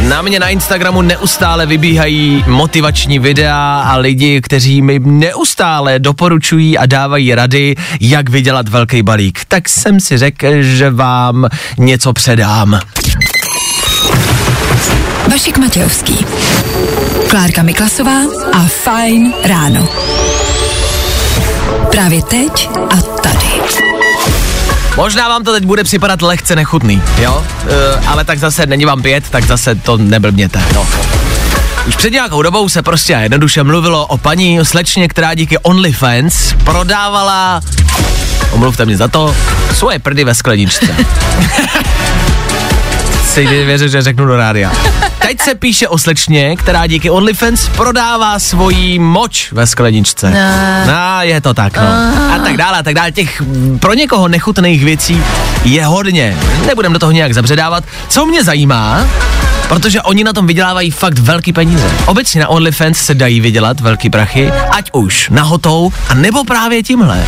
Na 0.09 0.23
mě 0.23 0.41
na 0.41 0.49
Instagramu 0.49 1.03
neustále 1.03 1.67
vybíhají 1.67 2.45
motivační 2.47 3.19
videa 3.19 3.83
a 3.87 3.97
lidi, 3.97 4.41
kteří 4.41 4.83
mi 4.83 4.99
neustále 4.99 5.99
doporučují 5.99 6.79
a 6.79 6.87
dávají 6.87 7.35
rady, 7.35 7.75
jak 8.01 8.31
vydělat 8.31 8.69
velký 8.69 9.03
balík. 9.03 9.45
Tak 9.49 9.69
jsem 9.69 10.01
si 10.01 10.19
řekl, 10.19 10.47
že 10.61 10.91
vám 10.91 11.49
něco 11.79 12.13
předám. 12.13 12.81
Vašek 15.31 15.59
Matějovský, 15.59 16.27
Klárka 17.31 17.63
Miklasová 17.63 18.19
a 18.53 18.63
Fine 18.63 19.33
Ráno. 19.45 20.12
Právě 21.93 22.23
teď 22.23 22.69
a 22.91 22.97
tady. 22.97 23.47
Možná 24.97 25.29
vám 25.29 25.45
to 25.45 25.53
teď 25.53 25.65
bude 25.65 25.85
připadat 25.85 26.23
lehce 26.23 26.57
nechutný, 26.57 27.03
jo? 27.19 27.45
E, 27.69 28.07
ale 28.07 28.25
tak 28.25 28.39
zase 28.39 28.67
není 28.67 28.85
vám 28.85 29.03
pět, 29.03 29.25
tak 29.31 29.45
zase 29.45 29.75
to 29.75 29.97
neblbněte, 29.97 30.63
no. 30.75 30.87
Už 31.89 31.97
před 31.97 32.13
nějakou 32.13 32.43
dobou 32.43 32.69
se 32.69 32.83
prostě 32.83 33.13
jednoduše 33.13 33.63
mluvilo 33.63 34.07
o 34.07 34.19
paní 34.19 34.61
o 34.61 34.65
slečně, 34.65 35.09
která 35.09 35.35
díky 35.35 35.59
OnlyFans 35.59 36.55
prodávala, 36.65 37.61
omluvte 38.51 38.85
mě 38.85 38.97
za 38.97 39.09
to, 39.09 39.37
svoje 39.75 39.99
prdy 39.99 40.25
ve 40.25 40.35
skleničce. 40.35 40.87
si 43.33 43.47
věřím, 43.47 43.89
že 43.89 44.03
řeknu 44.03 44.27
do 44.27 44.37
rádia. 44.37 44.73
Teď 45.19 45.41
se 45.41 45.55
píše 45.55 45.89
o 45.89 45.99
slečně, 45.99 46.57
která 46.57 46.87
díky 46.87 47.11
OnlyFans 47.11 47.69
prodává 47.69 48.39
svoji 48.39 48.99
moč 48.99 49.53
ve 49.53 49.67
skleničce. 49.67 50.31
No, 50.31 50.93
no 50.93 51.23
je 51.23 51.41
to 51.41 51.55
tak, 51.55 51.77
no. 51.77 51.87
A 52.35 52.39
tak 52.45 52.57
dále, 52.57 52.79
a 52.79 52.83
tak 52.83 52.95
dále. 52.95 53.13
Těch 53.13 53.41
mm, 53.41 53.79
pro 53.79 53.95
někoho 53.95 54.29
nechutných 54.29 54.85
věcí 54.85 55.23
je 55.65 55.87
hodně. 55.87 56.37
Nebudem 56.67 56.93
do 56.93 56.99
toho 56.99 57.13
nějak 57.13 57.35
zabředávat. 57.35 57.85
Co 58.09 58.27
mě 58.27 58.45
zajímá, 58.45 59.07
protože 59.69 60.03
oni 60.03 60.25
na 60.25 60.33
tom 60.33 60.47
vydělávají 60.47 60.91
fakt 60.91 61.19
velký 61.19 61.53
peníze. 61.53 61.91
Obecně 62.07 62.41
na 62.41 62.49
OnlyFans 62.49 62.99
se 62.99 63.15
dají 63.15 63.41
vydělat 63.41 63.81
velký 63.81 64.11
prachy, 64.11 64.53
ať 64.71 64.91
už 64.93 65.29
nahotou, 65.31 65.93
a 66.09 66.15
nebo 66.15 66.45
právě 66.45 66.83
tímhle. 66.83 67.25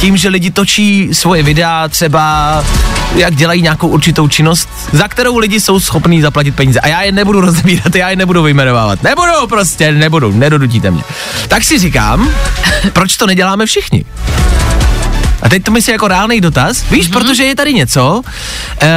Tím, 0.00 0.16
že 0.16 0.28
lidi 0.28 0.50
točí 0.50 1.08
svoje 1.12 1.42
videa 1.42 1.88
třeba, 1.88 2.64
jak 3.16 3.34
dělají 3.34 3.62
nějakou 3.62 3.88
určitou 3.88 4.28
činnost, 4.28 4.68
za 4.92 5.08
kterou 5.08 5.38
lidi 5.38 5.60
jsou 5.60 5.80
schopní 5.80 6.20
zaplatit 6.22 6.56
peníze. 6.56 6.80
A 6.80 6.88
já 6.88 7.02
je 7.02 7.12
nebudu 7.12 7.40
rozebírat, 7.40 7.94
já 7.94 8.10
je 8.10 8.16
nebudu 8.16 8.42
vyjmenovávat. 8.42 9.02
Nebudu 9.02 9.46
prostě, 9.48 9.92
nebudu, 9.92 10.32
nedodutíte 10.32 10.90
mě. 10.90 11.02
Tak 11.48 11.64
si 11.64 11.78
říkám, 11.78 12.30
proč 12.92 13.16
to 13.16 13.26
neděláme 13.26 13.66
všichni? 13.66 14.04
A 15.42 15.48
teď 15.48 15.64
to 15.64 15.70
myslí 15.70 15.92
jako 15.92 16.08
reálný 16.08 16.40
dotaz, 16.40 16.90
víš, 16.90 17.08
mm-hmm. 17.08 17.12
protože 17.12 17.44
je 17.44 17.56
tady 17.56 17.74
něco, 17.74 18.22
uh, 18.82 18.88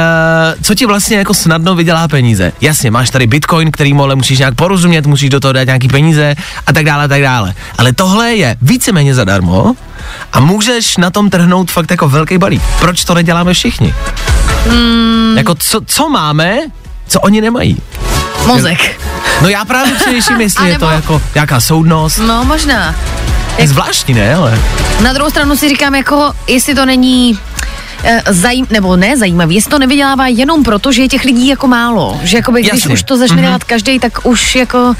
co 0.62 0.74
ti 0.74 0.86
vlastně 0.86 1.16
jako 1.16 1.34
snadno 1.34 1.74
vydělá 1.74 2.08
peníze. 2.08 2.52
Jasně, 2.60 2.90
máš 2.90 3.10
tady 3.10 3.26
bitcoin, 3.26 3.70
který 3.70 3.94
mole 3.94 4.14
musíš 4.14 4.38
nějak 4.38 4.54
porozumět, 4.54 5.06
musíš 5.06 5.30
do 5.30 5.40
toho 5.40 5.52
dát 5.52 5.64
nějaký 5.64 5.88
peníze 5.88 6.34
a 6.66 6.72
tak 6.72 6.84
dále, 6.84 7.04
a 7.04 7.08
tak 7.08 7.22
dále. 7.22 7.54
Ale 7.78 7.92
tohle 7.92 8.34
je 8.34 8.56
víceméně 8.62 9.14
zadarmo 9.14 9.74
a 10.32 10.40
můžeš 10.40 10.96
na 10.96 11.10
tom 11.10 11.30
trhnout 11.30 11.70
fakt 11.70 11.90
jako 11.90 12.08
velký 12.08 12.38
balík. 12.38 12.62
Proč 12.78 13.04
to 13.04 13.14
neděláme 13.14 13.54
všichni? 13.54 13.94
Mm. 14.70 15.34
Jako 15.36 15.54
co, 15.54 15.80
co 15.86 16.08
máme, 16.08 16.58
co 17.08 17.20
oni 17.20 17.40
nemají? 17.40 17.76
Mozek. 18.46 19.00
No 19.42 19.48
já 19.48 19.64
právě 19.64 19.94
přemýšlím, 19.94 20.40
jestli 20.46 20.68
je 20.68 20.78
to 20.78 20.90
jako 20.90 21.22
nějaká 21.34 21.60
soudnost. 21.60 22.18
No 22.18 22.44
možná. 22.44 22.94
Je 23.58 23.68
zvláštní, 23.68 24.14
ne, 24.14 24.34
ale... 24.34 24.58
Na 25.00 25.12
druhou 25.12 25.30
stranu 25.30 25.56
si 25.56 25.68
říkám, 25.68 25.94
jako, 25.94 26.32
jestli 26.46 26.74
to 26.74 26.86
není 26.86 27.38
zajím, 28.30 28.66
nebo 28.70 28.96
ne 28.96 29.16
zajímavý, 29.16 29.54
jestli 29.54 29.70
to 29.70 29.78
nevydělává 29.78 30.26
jenom 30.26 30.62
proto, 30.64 30.92
že 30.92 31.02
je 31.02 31.08
těch 31.08 31.24
lidí 31.24 31.48
jako 31.48 31.66
málo. 31.68 32.20
Že 32.22 32.36
jakoby, 32.36 32.60
když 32.60 32.72
Jasně. 32.72 32.94
už 32.94 33.02
to 33.02 33.16
začne 33.16 33.36
Mhm. 33.36 33.44
dělat 33.44 33.64
každý, 33.64 33.98
tak 33.98 34.26
už 34.26 34.54
jako 34.54 34.94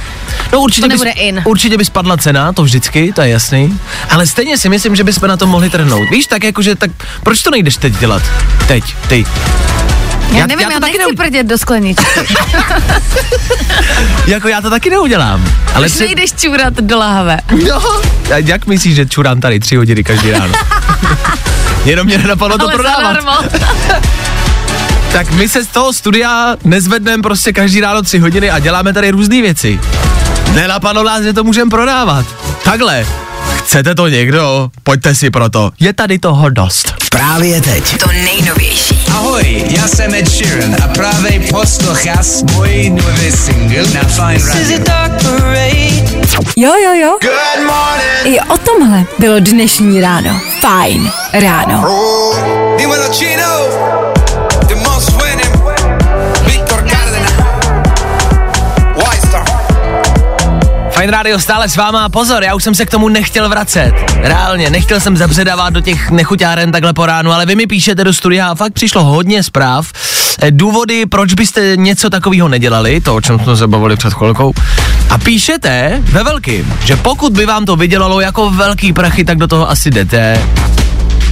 No 0.53 0.61
určitě, 0.61 0.81
To 0.83 0.89
bys, 0.89 1.01
nebude 1.01 1.11
in. 1.21 1.43
určitě 1.45 1.79
by 1.79 1.85
spadla 1.85 2.17
cena, 2.17 2.53
to 2.53 2.63
vždycky, 2.63 3.13
to 3.13 3.23
je 3.23 3.29
jasný. 3.29 3.81
Ale 4.11 4.27
stejně 4.27 4.59
si 4.59 4.69
myslím, 4.69 4.97
že 4.97 5.05
bychom 5.05 5.29
na 5.29 5.37
to 5.37 5.47
mohli 5.47 5.71
trhnout. 5.71 6.11
Víš, 6.11 6.27
tak 6.27 6.45
jakože, 6.45 6.75
tak 6.75 6.91
proč 7.23 7.43
to 7.43 7.51
nejdeš 7.51 7.77
teď 7.77 7.93
dělat? 7.99 8.23
Teď, 8.69 8.85
ty. 9.09 9.27
já, 10.33 10.39
Já- 10.39 10.47
nevím, 10.47 10.61
já 10.61 10.67
to 10.69 10.73
já 10.75 10.81
taky 10.81 10.99
nechci 10.99 11.13
neu- 11.13 11.17
prdět 11.17 11.47
do 11.47 11.59
skleničky. 11.59 12.05
Jako 14.27 14.49
já 14.49 14.61
to 14.61 14.71
taky 14.71 14.91
neudělám. 14.91 15.45
Ale 15.75 15.87
Už 15.87 15.99
nejdeš 15.99 16.33
čůrat 16.33 16.75
do 16.75 16.99
lahve. 16.99 17.39
No, 17.69 17.77
a 18.35 18.39
jak 18.45 18.67
myslíš, 18.67 18.95
že 18.95 19.07
čurám 19.07 19.41
tady 19.41 19.61
tři 19.61 19.77
hodiny 19.77 20.05
každý 20.05 20.31
ráno? 20.31 20.53
Jenom 21.85 22.07
mě 22.07 22.19
nenapadlo 22.19 22.59
to 22.59 22.69
prodávat. 22.69 23.17
Tak 25.13 25.31
my 25.31 25.49
se 25.49 25.65
z 25.65 25.67
toho 25.67 25.93
studia 25.93 26.57
nezvedneme 26.65 27.23
prostě 27.23 27.53
každý 27.53 27.81
ráno 27.81 28.03
tři 28.03 28.19
hodiny 28.19 28.51
a 28.51 28.59
děláme 28.59 28.93
tady 28.93 29.11
různé 29.11 29.43
věci. 29.43 29.81
Nenapadlo 30.53 31.03
nás, 31.03 31.23
že 31.23 31.33
to 31.33 31.45
můžeme 31.45 31.71
prodávat. 31.71 32.27
Takhle. 32.65 33.07
Chcete 33.65 33.95
to 33.95 34.09
někdo? 34.09 34.71
Pojďte 34.83 35.15
si 35.15 35.31
proto. 35.31 35.71
Je 35.81 35.93
tady 35.93 36.19
toho 36.19 36.51
dost. 36.51 36.95
Právě 37.11 37.61
teď. 37.61 37.99
To 37.99 38.07
nejnovější. 38.13 38.99
Ahoj, 39.15 39.65
já 39.69 39.89
jsem 39.89 40.15
Ed 40.15 40.29
Sheeran 40.29 40.77
a 40.85 40.89
právě 40.89 41.41
posloucháš 41.41 42.27
můj 42.55 42.91
nový 42.91 43.33
single 43.33 43.83
na 43.95 44.05
Fine 44.05 44.51
Radio. 44.53 44.95
Jo, 46.57 46.73
jo, 46.85 46.93
jo. 46.95 47.19
Good 47.23 47.67
morning. 47.67 48.25
I 48.25 48.41
o 48.41 48.59
tomhle 48.59 49.05
bylo 49.19 49.41
dnešní 49.41 50.01
ráno. 50.01 50.41
Fajn 50.61 51.11
ráno. 51.33 51.85
Dímelo 52.79 53.09
Fajn 61.05 61.13
rádio 61.13 61.39
stále 61.39 61.69
s 61.69 61.77
váma. 61.77 62.09
Pozor, 62.09 62.45
já 62.45 62.55
už 62.55 62.65
jsem 62.65 62.75
se 62.75 62.87
k 62.87 62.91
tomu 62.91 63.09
nechtěl 63.09 63.49
vracet. 63.49 63.93
Reálně, 64.17 64.71
nechtěl 64.71 65.01
jsem 65.01 65.17
zabředávat 65.17 65.73
do 65.73 65.81
těch 65.81 66.11
nechuťáren 66.11 66.73
takhle 66.73 66.93
po 66.93 67.07
ránu, 67.07 67.33
ale 67.33 67.47
vy 67.47 67.55
mi 67.57 67.67
píšete 67.67 68.05
do 68.05 68.13
studia 68.13 68.49
a 68.49 68.55
fakt 68.55 68.73
přišlo 68.73 69.05
hodně 69.05 69.43
zpráv. 69.43 69.93
Eh, 70.39 70.51
Důvody, 70.51 71.07
proč 71.07 71.35
byste 71.35 71.73
něco 71.77 72.11
takového 72.11 72.49
nedělali, 72.49 73.01
to, 73.01 73.15
o 73.15 73.21
čem 73.21 73.39
jsme 73.39 73.57
se 73.57 73.67
bavili 73.67 73.97
před 73.97 74.15
chvilkou. 74.15 74.53
A 75.11 75.19
píšete 75.19 76.03
ve 76.05 76.23
velkým, 76.23 76.75
že 76.85 76.97
pokud 76.97 77.33
by 77.33 77.47
vám 77.47 77.65
to 77.65 77.77
vydělalo 77.77 78.21
jako 78.21 78.51
velký 78.51 78.93
prachy, 78.93 79.25
tak 79.25 79.39
do 79.39 79.47
toho 79.47 79.71
asi 79.71 79.91
jdete, 79.91 80.43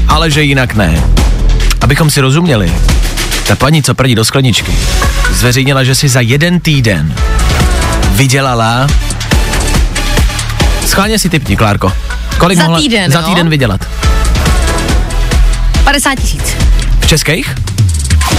ale 0.08 0.30
že 0.30 0.42
jinak 0.42 0.74
ne. 0.74 1.04
Abychom 1.80 2.10
si 2.10 2.20
rozuměli, 2.20 2.72
ta 3.46 3.56
paní, 3.56 3.82
co 3.82 3.94
prdí 3.94 4.14
do 4.14 4.24
skleničky, 4.24 4.72
zveřejnila, 5.30 5.84
že 5.84 5.94
si 5.94 6.08
za 6.08 6.20
jeden 6.20 6.60
týden 6.60 7.14
vydělala 8.10 8.86
Schválně 10.86 11.18
si 11.18 11.28
typni, 11.28 11.56
Klárko. 11.56 11.92
Kolik 12.38 12.58
Za 12.58 12.64
mohla 12.64 12.78
týden, 12.78 13.10
za 13.10 13.22
týden 13.22 13.48
vydělat? 13.48 13.80
50 15.84 16.14
tisíc. 16.14 16.56
V 17.00 17.06
českých? 17.06 17.54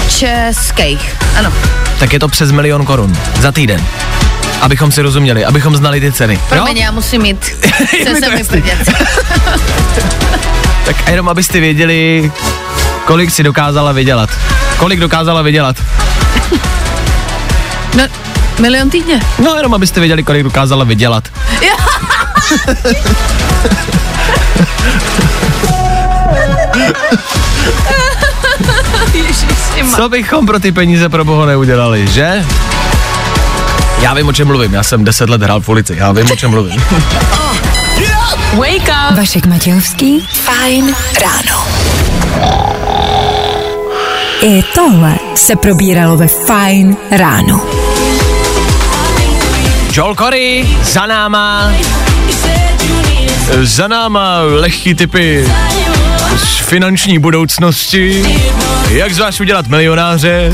Českých, 0.09 1.15
ano. 1.37 1.53
Tak 1.99 2.13
je 2.13 2.19
to 2.19 2.27
přes 2.27 2.51
milion 2.51 2.85
korun. 2.85 3.17
Za 3.39 3.51
týden. 3.51 3.85
Abychom 4.61 4.91
si 4.91 5.01
rozuměli, 5.01 5.45
abychom 5.45 5.75
znali 5.75 6.01
ty 6.01 6.11
ceny. 6.11 6.39
Promiň, 6.49 6.77
já 6.77 6.91
musím 6.91 7.25
jít. 7.25 7.55
Je 7.93 8.05
Chce 8.05 8.15
se 8.15 8.55
mi. 8.55 8.63
Tak 10.85 10.95
a 11.05 11.09
jenom 11.09 11.29
abyste 11.29 11.59
věděli, 11.59 12.31
kolik 13.05 13.31
si 13.31 13.43
dokázala 13.43 13.91
vydělat. 13.91 14.29
Kolik 14.77 14.99
dokázala 14.99 15.41
vydělat. 15.41 15.75
No, 17.97 18.03
milion 18.59 18.89
týdně. 18.89 19.19
No 19.43 19.55
jenom 19.55 19.73
abyste 19.73 19.99
věděli, 19.99 20.23
kolik 20.23 20.43
dokázala 20.43 20.83
vydělat. 20.83 21.23
Co 29.95 30.09
bychom 30.09 30.45
pro 30.45 30.59
ty 30.59 30.71
peníze 30.71 31.09
pro 31.09 31.25
boha 31.25 31.45
neudělali, 31.45 32.07
že? 32.07 32.45
Já 34.01 34.13
vím, 34.13 34.27
o 34.27 34.33
čem 34.33 34.47
mluvím, 34.47 34.73
já 34.73 34.83
jsem 34.83 35.03
deset 35.03 35.29
let 35.29 35.41
hrál 35.41 35.61
v 35.61 35.69
ulici, 35.69 35.95
já 35.97 36.11
vím, 36.11 36.31
o 36.31 36.35
čem 36.35 36.51
mluvím. 36.51 36.83
Wake 38.53 38.89
up. 39.09 39.17
Vašek 39.17 39.45
Matějovský. 39.45 40.27
Fajn 40.33 40.95
ráno. 41.21 41.67
I 44.41 44.63
tohle 44.75 45.15
se 45.35 45.55
probíralo 45.55 46.17
ve 46.17 46.27
Fajn 46.27 46.97
ráno. 47.11 47.61
Joel 49.93 50.15
Corey, 50.15 50.77
za 50.83 51.05
náma, 51.05 51.71
za 53.61 53.87
náma 53.87 54.39
lehký 54.41 54.95
typy 54.95 55.47
z 56.37 56.57
finanční 56.57 57.19
budoucnosti, 57.19 58.25
jak 58.89 59.13
z 59.13 59.19
vás 59.19 59.39
udělat 59.39 59.67
milionáře, 59.67 60.51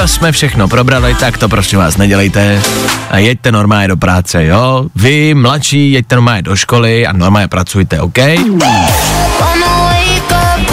to 0.00 0.08
jsme 0.08 0.32
všechno 0.32 0.68
probrali, 0.68 1.14
tak 1.14 1.38
to 1.38 1.48
prosím 1.48 1.78
vás 1.78 1.96
nedělejte 1.96 2.62
a 3.10 3.18
jeďte 3.18 3.52
normálně 3.52 3.88
do 3.88 3.96
práce, 3.96 4.44
jo? 4.46 4.86
Vy, 4.94 5.34
mladší, 5.34 5.92
jeďte 5.92 6.14
normálně 6.14 6.42
do 6.42 6.56
školy 6.56 7.06
a 7.06 7.12
normálně 7.12 7.48
pracujte, 7.48 8.00
OK? 8.00 8.18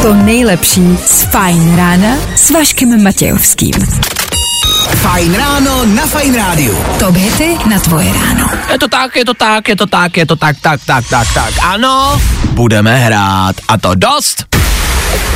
To 0.02 0.14
nejlepší 0.14 0.98
z 1.06 1.24
Fajn 1.24 1.76
rána 1.76 2.16
s 2.36 2.50
Vaškem 2.50 3.04
Matějovským. 3.04 3.74
Fajn 5.04 5.36
ráno 5.36 5.86
na 5.86 6.06
Fajn 6.06 6.36
rádiu. 6.36 6.76
Top 7.00 7.16
hity 7.16 7.58
na 7.70 7.80
tvoje 7.80 8.08
ráno. 8.08 8.48
Je 8.72 8.80
to 8.80 8.88
tak, 8.88 9.16
je 9.16 9.26
to 9.26 9.34
tak, 9.34 9.68
je 9.68 9.76
to 9.76 9.86
tak, 9.86 10.18
je 10.18 10.26
to 10.26 10.36
tak, 10.36 10.56
tak, 10.62 10.80
tak, 10.86 11.04
tak, 11.10 11.28
tak. 11.34 11.54
Ano, 11.64 12.22
budeme 12.52 12.98
hrát. 12.98 13.56
A 13.68 13.78
to 13.78 13.96
dost. 13.96 14.46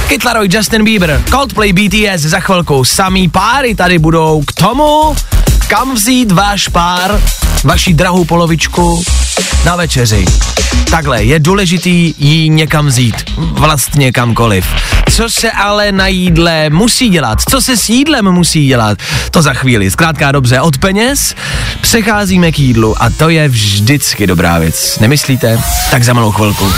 Kid 0.07 0.23
Laroi, 0.23 0.47
Justin 0.51 0.83
Bieber, 0.83 1.21
Coldplay, 1.29 1.73
BTS, 1.73 2.21
za 2.21 2.39
chvilku 2.39 2.85
samý 2.85 3.29
páry 3.29 3.75
tady 3.75 3.99
budou 3.99 4.41
k 4.47 4.51
tomu, 4.53 5.15
kam 5.67 5.93
vzít 5.93 6.31
váš 6.31 6.67
pár, 6.67 7.21
vaši 7.63 7.93
drahou 7.93 8.25
polovičku 8.25 9.03
na 9.65 9.75
večeři. 9.75 10.25
Takhle, 10.89 11.23
je 11.23 11.39
důležitý 11.39 12.15
jí 12.17 12.49
někam 12.49 12.87
vzít, 12.87 13.15
vlastně 13.37 14.11
kamkoliv. 14.11 14.67
Co 15.11 15.29
se 15.29 15.51
ale 15.51 15.91
na 15.91 16.07
jídle 16.07 16.69
musí 16.69 17.09
dělat? 17.09 17.39
Co 17.49 17.61
se 17.61 17.77
s 17.77 17.89
jídlem 17.89 18.31
musí 18.31 18.67
dělat? 18.67 18.97
To 19.31 19.41
za 19.41 19.53
chvíli. 19.53 19.91
Zkrátka 19.91 20.31
dobře, 20.31 20.61
od 20.61 20.77
peněz 20.77 21.35
přecházíme 21.81 22.51
k 22.51 22.59
jídlu 22.59 23.03
a 23.03 23.09
to 23.09 23.29
je 23.29 23.49
vždycky 23.49 24.27
dobrá 24.27 24.59
věc. 24.59 24.99
Nemyslíte? 24.99 25.59
Tak 25.91 26.03
za 26.03 26.13
malou 26.13 26.31
chvilku. 26.31 26.73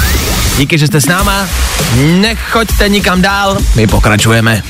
Díky, 0.58 0.78
že 0.78 0.88
jste 0.88 1.02
s 1.02 1.06
náma. 1.06 1.48
Nechoďte 1.96 2.90
nikam 2.90 3.22
dál, 3.22 3.58
my 3.76 3.88
pokračujeme. 3.88 4.64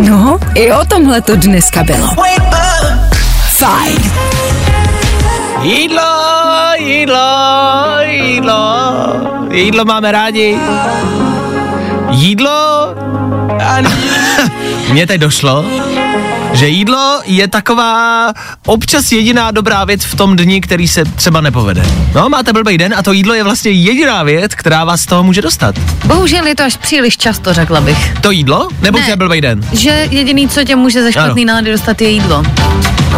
No, 0.00 0.38
i 0.54 0.72
o 0.72 0.84
tomhle 0.84 1.20
to 1.20 1.36
dneska 1.36 1.84
bylo. 1.84 2.08
Fajn. 3.48 4.12
Jídlo, 5.62 6.02
jídlo, 6.78 7.18
jídlo, 8.00 8.84
jídlo 9.50 9.84
máme 9.84 10.12
rádi. 10.12 10.58
Jídlo, 12.10 12.94
mně 14.92 15.06
teď 15.06 15.20
došlo, 15.20 15.64
že 16.52 16.68
jídlo 16.68 17.20
je 17.24 17.48
taková 17.48 18.32
občas 18.66 19.12
jediná 19.12 19.50
dobrá 19.50 19.84
věc 19.84 20.04
v 20.04 20.14
tom 20.14 20.36
dni, 20.36 20.60
který 20.60 20.88
se 20.88 21.04
třeba 21.04 21.40
nepovede. 21.40 21.82
No, 22.14 22.28
máte 22.28 22.52
blbý 22.52 22.78
den 22.78 22.94
a 22.96 23.02
to 23.02 23.12
jídlo 23.12 23.34
je 23.34 23.44
vlastně 23.44 23.70
jediná 23.70 24.22
věc, 24.22 24.54
která 24.54 24.84
vás 24.84 25.00
z 25.00 25.06
toho 25.06 25.22
může 25.22 25.42
dostat. 25.42 25.74
Bohužel 26.04 26.46
je 26.46 26.54
to 26.54 26.62
až 26.64 26.76
příliš 26.76 27.16
často, 27.16 27.52
řekla 27.54 27.80
bych. 27.80 28.14
To 28.20 28.30
jídlo? 28.30 28.68
Nebo 28.80 28.98
Ne. 28.98 29.04
že 29.04 29.10
je 29.12 29.16
blbý 29.16 29.40
den? 29.40 29.60
Že 29.72 30.08
jediný, 30.10 30.48
co 30.48 30.64
tě 30.64 30.76
může 30.76 31.02
ze 31.02 31.12
špatný 31.12 31.44
nálady 31.44 31.70
dostat, 31.70 32.00
je 32.00 32.08
jídlo. 32.08 32.42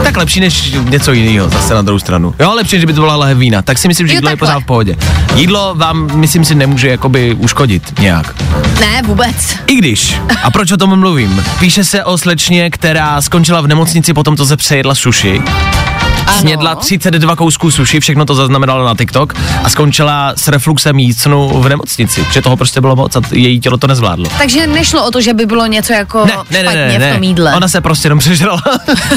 Tak 0.05 0.16
lepší 0.16 0.40
než 0.40 0.75
něco 0.88 1.12
jiného, 1.12 1.49
zase 1.49 1.75
na 1.75 1.83
druhou 1.83 1.99
stranu. 1.99 2.35
Jo, 2.40 2.55
lepší, 2.55 2.81
že 2.81 2.87
by 2.87 2.92
to 2.92 3.01
byla 3.01 3.16
lahev 3.16 3.38
vína. 3.38 3.62
Tak 3.62 3.79
si 3.79 3.88
myslím, 3.88 4.07
že 4.07 4.12
Jo, 4.12 4.16
jídlo 4.18 4.31
je 4.31 4.37
pořád 4.37 4.59
v 4.61 4.66
pohodě. 4.66 4.97
Jídlo 5.35 5.75
vám, 5.75 6.11
myslím 6.18 6.44
si, 6.44 6.55
nemůže 6.55 6.88
jakoby 6.88 7.35
uškodit 7.35 7.99
nějak. 8.01 8.35
Ne, 8.81 9.03
vůbec. 9.05 9.57
I 9.66 9.75
když. 9.77 10.16
A 10.42 10.51
proč 10.51 10.73
o 10.73 10.77
tom 10.77 10.99
mluvím? 10.99 11.44
Píše 11.61 11.85
se 11.85 12.05
o 12.05 12.18
slečně, 12.18 12.70
která 12.70 13.23
skončila 13.25 13.61
v 13.61 13.67
nemocnici 13.67 14.15
po 14.15 14.23
tom, 14.23 14.37
co 14.37 14.47
se 14.47 14.57
přejedla 14.57 14.95
suši. 14.95 15.43
Ano. 16.27 16.39
Snědla 16.41 16.75
32 16.75 17.37
kousků 17.37 17.71
suši, 17.71 18.01
všechno 18.01 18.25
to 18.25 18.35
zaznamenalo 18.35 18.87
na 18.87 18.95
TikTok 18.95 19.35
a 19.65 19.69
skončila 19.71 20.33
s 20.37 20.49
refluxem 20.49 20.99
jícnu 20.99 21.63
v 21.63 21.69
nemocnici, 21.69 22.25
že 22.33 22.43
toho 22.43 22.57
prostě 22.57 22.81
bylo 22.81 22.97
moc 22.97 23.17
a 23.17 23.21
její 23.33 23.61
tělo 23.61 23.77
to 23.77 23.87
nezvládlo. 23.87 24.27
Takže 24.39 24.67
nešlo 24.67 25.07
o 25.07 25.11
to, 25.11 25.21
že 25.21 25.35
by 25.35 25.47
bylo 25.47 25.67
něco 25.67 25.93
jako 25.93 26.27
Ne, 26.27 26.33
ne, 26.51 26.63
ne, 26.63 26.63
špatně 26.63 26.99
ne, 26.99 26.99
ne. 26.99 27.11
v 27.11 27.15
tom 27.15 27.23
jídle. 27.23 27.55
Ona 27.55 27.69
se 27.69 27.81
prostě 27.81 28.07
jenom 28.07 28.19
přežrala. 28.19 28.63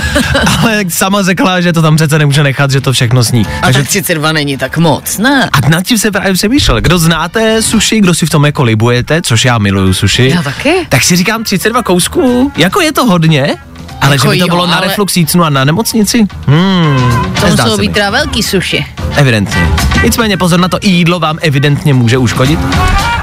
Ale 0.59 0.83
sama 0.89 1.23
řekla, 1.23 1.61
že 1.61 1.73
to 1.73 1.81
tam 1.81 1.95
přece 1.95 2.19
nemůže 2.19 2.43
nechat, 2.43 2.71
že 2.71 2.81
to 2.81 2.93
všechno 2.93 3.23
sní. 3.23 3.45
A 3.45 3.65
Takže 3.65 3.79
tak 3.79 3.87
32 3.87 4.31
není 4.31 4.57
tak 4.57 4.77
moc, 4.77 5.17
ne? 5.17 5.49
a 5.53 5.69
nad 5.69 5.83
tím 5.83 5.97
se 5.97 6.11
právě 6.11 6.33
přemýšlel. 6.33 6.81
Kdo 6.81 6.99
znáte 6.99 7.61
suši, 7.61 7.99
kdo 8.01 8.13
si 8.13 8.25
v 8.25 8.29
tom 8.29 8.45
jako 8.45 8.63
libujete, 8.63 9.21
což 9.21 9.45
já 9.45 9.57
miluju 9.57 9.93
suši. 9.93 10.29
Já 10.35 10.41
taky. 10.43 10.73
Tak 10.89 11.03
si 11.03 11.15
říkám 11.15 11.43
32 11.43 11.83
kousků, 11.83 12.51
jako 12.57 12.81
je 12.81 12.91
to 12.93 13.05
hodně, 13.05 13.55
ale 14.01 14.15
Jako 14.15 14.23
že 14.27 14.29
by 14.29 14.37
to 14.39 14.43
jo, 14.45 14.47
bylo 14.49 14.67
na 14.67 14.75
ale- 14.77 14.87
reflux 14.87 15.17
jícnu 15.17 15.43
a 15.43 15.49
na 15.49 15.63
nemocnici? 15.63 16.27
Hmm, 16.47 16.97
To 17.41 17.69
se 17.75 17.81
být 17.81 17.93
teda 17.93 18.09
velký 18.09 18.43
suši. 18.43 18.85
Evidentně. 19.15 19.67
Nicméně 20.03 20.37
pozor 20.37 20.59
na 20.59 20.67
to, 20.67 20.77
i 20.81 20.89
jídlo 20.89 21.19
vám 21.19 21.37
evidentně 21.41 21.93
může 21.93 22.17
uškodit. 22.17 22.59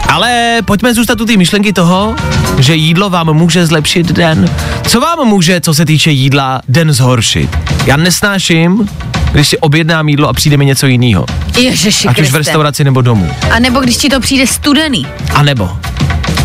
Ale 0.09 0.59
pojďme 0.65 0.95
zůstat 0.95 1.21
u 1.21 1.25
té 1.27 1.37
myšlenky 1.37 1.73
toho, 1.73 2.15
že 2.59 2.75
jídlo 2.75 3.11
vám 3.11 3.33
může 3.33 3.67
zlepšit 3.67 4.13
den. 4.13 4.51
Co 4.89 5.01
vám 5.01 5.19
může, 5.29 5.61
co 5.61 5.75
se 5.75 5.85
týče 5.85 6.11
jídla, 6.11 6.61
den 6.69 6.93
zhoršit? 6.93 7.59
Já 7.87 7.97
nesnáším, 7.97 8.89
když 9.33 9.49
si 9.49 9.59
objednám 9.59 10.09
jídlo 10.09 10.29
a 10.29 10.33
přijde 10.33 10.57
mi 10.57 10.67
něco 10.67 10.87
jiného. 10.87 11.27
Ježiši 11.59 12.09
Ať 12.09 12.13
už 12.13 12.19
v 12.19 12.21
Kriste. 12.23 12.39
restauraci 12.39 12.85
nebo 12.85 13.01
domů. 13.01 13.31
A 13.51 13.59
nebo 13.59 13.81
když 13.81 13.97
ti 13.97 14.09
to 14.09 14.21
přijde 14.21 14.47
studený. 14.47 15.07
A 15.35 15.43
nebo 15.43 15.71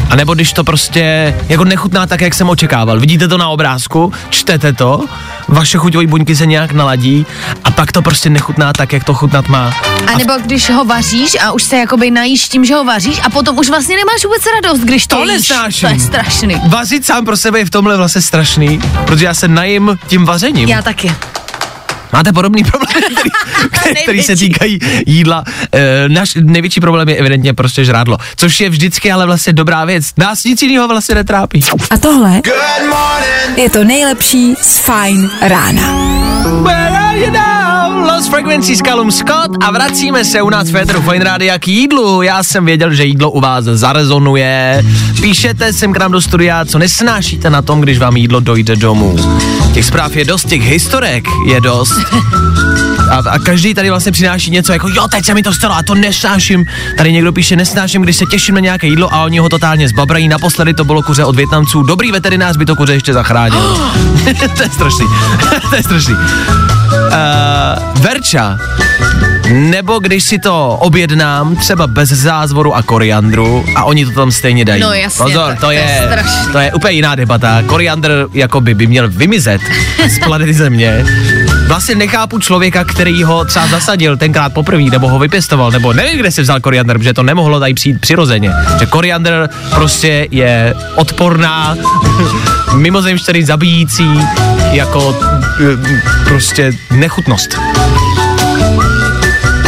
A 0.10 0.16
nebo 0.16 0.34
když 0.34 0.54
to 0.54 0.64
prostě 0.64 1.36
jako 1.50 1.64
nechutná 1.66 2.08
tak, 2.08 2.22
jak 2.22 2.34
jsem 2.34 2.50
očekával. 2.50 3.00
Vidíte 3.00 3.28
to 3.28 3.38
na 3.38 3.48
obrázku, 3.50 4.14
čtete 4.30 4.74
to, 4.74 5.06
vaše 5.48 5.78
chuťové 5.78 6.08
buňky 6.08 6.36
se 6.36 6.46
nějak 6.46 6.72
naladí 6.72 7.26
a 7.64 7.72
pak 7.72 7.92
to 7.92 8.02
prostě 8.02 8.30
nechutná 8.30 8.74
tak, 8.74 8.94
jak 8.94 9.04
to 9.04 9.14
chutnat 9.14 9.48
má. 9.48 9.74
A 10.14 10.18
nebo 10.18 10.34
když 10.46 10.70
ho 10.70 10.86
vaříš 10.86 11.38
a 11.42 11.52
už 11.52 11.64
se 11.64 11.78
jakoby 11.78 12.12
najíš 12.12 12.50
tím, 12.50 12.66
že 12.66 12.74
ho 12.74 12.84
vaříš 12.84 13.22
a 13.24 13.30
potom 13.30 13.58
už 13.58 13.70
vlastně 13.70 13.96
nemáš 13.96 14.26
vůbec 14.26 14.42
radost, 14.64 14.80
když 14.82 15.08
to, 15.08 15.16
To 15.16 15.22
jíš. 15.24 15.32
nesnáším. 15.32 15.90
To 15.90 15.96
je 15.96 16.00
strašný. 16.02 16.56
Vařit 16.68 17.06
sám 17.06 17.26
pro 17.26 17.38
sebe 17.38 17.60
je 17.60 17.66
v 17.66 17.70
tomhle 17.70 17.98
vlastně 17.98 18.22
strašný, 18.22 18.80
protože 19.06 19.26
já 19.26 19.34
se 19.34 19.48
najím 19.48 20.00
tím 20.08 20.26
vařením. 20.26 20.70
Já 20.70 20.82
taky. 20.82 21.12
Máte 22.14 22.34
podobný 22.34 22.64
problém, 22.64 22.88
který, 23.02 23.16
který, 23.72 24.04
který 24.04 24.24
se 24.24 24.36
týkají 24.36 24.80
jídla. 25.06 25.44
E, 25.74 26.10
náš 26.10 26.38
největší 26.42 26.80
problém 26.80 27.10
je 27.10 27.16
evidentně 27.16 27.54
prostě 27.54 27.86
žrádlo, 27.86 28.18
což 28.36 28.60
je 28.60 28.70
vždycky 28.70 29.12
ale 29.12 29.26
vlastně 29.26 29.54
dobrá 29.54 29.86
věc. 29.86 30.06
Nás 30.18 30.44
nic 30.44 30.62
jiného 30.62 30.88
vlastně 30.88 31.16
netrápí. 31.16 31.64
A 31.92 31.98
tohle 31.98 32.42
je 33.56 33.70
to 33.70 33.84
nejlepší 33.84 34.56
z 34.62 34.80
Fajn 34.80 35.30
rána. 35.42 35.82
Where 36.62 36.98
are 36.98 37.20
you 37.20 37.32
now? 37.32 38.06
Lost 38.08 38.30
Frequencies 38.30 38.80
Callum 38.82 39.12
Scott 39.12 39.52
a 39.62 39.72
vracíme 39.72 40.26
se 40.26 40.42
u 40.42 40.50
nás 40.50 40.70
v 40.70 40.72
Féteru 40.72 41.02
Fine 41.02 41.26
Rádia 41.26 41.60
k 41.60 41.68
jídlu. 41.68 42.22
Já 42.22 42.44
jsem 42.44 42.66
věděl, 42.66 42.94
že 42.94 43.06
jídlo 43.06 43.32
u 43.32 43.40
vás 43.40 43.66
zarezonuje. 43.66 44.84
Píšete 45.22 45.74
sem 45.74 45.94
k 45.94 45.98
nám 45.98 46.12
do 46.12 46.22
studia, 46.22 46.66
co 46.66 46.80
nesnášíte 46.80 47.50
na 47.50 47.62
tom, 47.62 47.82
když 47.82 48.00
vám 48.00 48.18
jídlo 48.18 48.40
dojde 48.40 48.76
domů. 48.76 49.16
Těch 49.74 49.86
zpráv 49.86 50.16
je 50.16 50.26
dost, 50.26 50.48
těch 50.48 50.62
historek 50.62 51.26
je 51.48 51.62
dost. 51.62 52.00
A, 53.10 53.16
a 53.16 53.40
každý 53.40 53.74
tady 53.74 53.90
vlastně 53.90 54.12
přináší 54.12 54.52
něco 54.52 54.74
jako, 54.74 54.88
jo, 54.90 55.08
teď 55.08 55.26
se 55.26 55.34
mi 55.34 55.44
to 55.44 55.54
stalo 55.54 55.76
a 55.76 55.84
to 55.84 55.96
nesnáším. 55.96 56.66
Tady 56.98 57.12
někdo 57.14 57.34
píše, 57.34 57.56
nesnáším, 57.56 58.02
když 58.02 58.16
se 58.16 58.26
těším 58.26 58.56
na 58.56 58.62
nějaké 58.62 58.88
jídlo 58.88 59.14
a 59.14 59.24
oni 59.24 59.40
ho 59.40 59.50
totálně 59.50 59.90
zbabrají. 59.90 60.28
Naposledy 60.28 60.74
to 60.74 60.84
bylo 60.84 61.04
kuře 61.04 61.24
od 61.24 61.36
Větnamců. 61.36 61.84
Dobrý 61.84 62.12
veterinář 62.12 62.58
by 62.58 62.66
to 62.66 62.76
kuře 62.76 62.94
ještě 62.94 63.14
zachránil. 63.14 63.62
to 64.58 64.64
je 64.64 64.70
strašný. 64.70 65.06
to 65.70 65.76
je 65.76 65.84
strašný. 65.84 66.14
Uh, 66.14 68.02
Verča. 68.02 68.58
Nebo 69.54 70.00
když 70.00 70.24
si 70.24 70.40
to 70.40 70.78
objednám, 70.80 71.56
třeba 71.56 71.88
bez 71.88 72.10
zázvoru 72.10 72.76
a 72.76 72.82
koriandru 72.84 73.66
a 73.76 73.84
oni 73.84 74.06
to 74.06 74.12
tam 74.12 74.32
stejně 74.32 74.66
dají. 74.66 74.82
No 74.82 74.94
jasně, 74.94 75.24
Pozor, 75.24 75.56
to 75.56 75.62
to 75.62 75.72
je 75.72 75.80
je, 75.80 76.04
strašný. 76.08 76.52
to 76.52 76.58
je 76.60 76.74
úplně 76.74 76.94
jiná 76.94 77.16
debata. 77.16 77.62
Koriandr 77.66 78.28
jakoby 78.34 78.74
by 78.74 78.88
měl 78.88 79.10
vymizet 79.10 79.62
z 80.10 80.20
planety 80.26 80.54
Země. 80.54 81.06
Vlastně 81.68 81.96
nechápu 81.96 82.40
člověka, 82.40 82.84
který 82.84 83.24
ho 83.24 83.46
třeba 83.46 83.68
zasadil 83.68 84.18
tenkrát 84.18 84.54
poprvé, 84.54 84.84
nebo 84.84 85.10
ho 85.10 85.20
vypěstoval, 85.20 85.72
nebo 85.72 85.94
nevím, 85.94 86.20
kde 86.20 86.32
si 86.32 86.42
vzal 86.42 86.60
koriandr, 86.60 86.98
protože 86.98 87.14
to 87.14 87.24
nemohlo 87.24 87.60
tady 87.60 87.74
přijít 87.74 88.02
přirozeně. 88.02 88.52
Že 88.80 88.86
koriandr 88.86 89.50
prostě 89.76 90.28
je 90.32 90.74
odporná, 90.96 91.76
mimozemštěný 92.76 93.44
zabijící, 93.44 94.20
jako 94.72 95.16
eh, 95.42 96.02
prostě 96.28 96.72
nechutnost. 96.92 97.58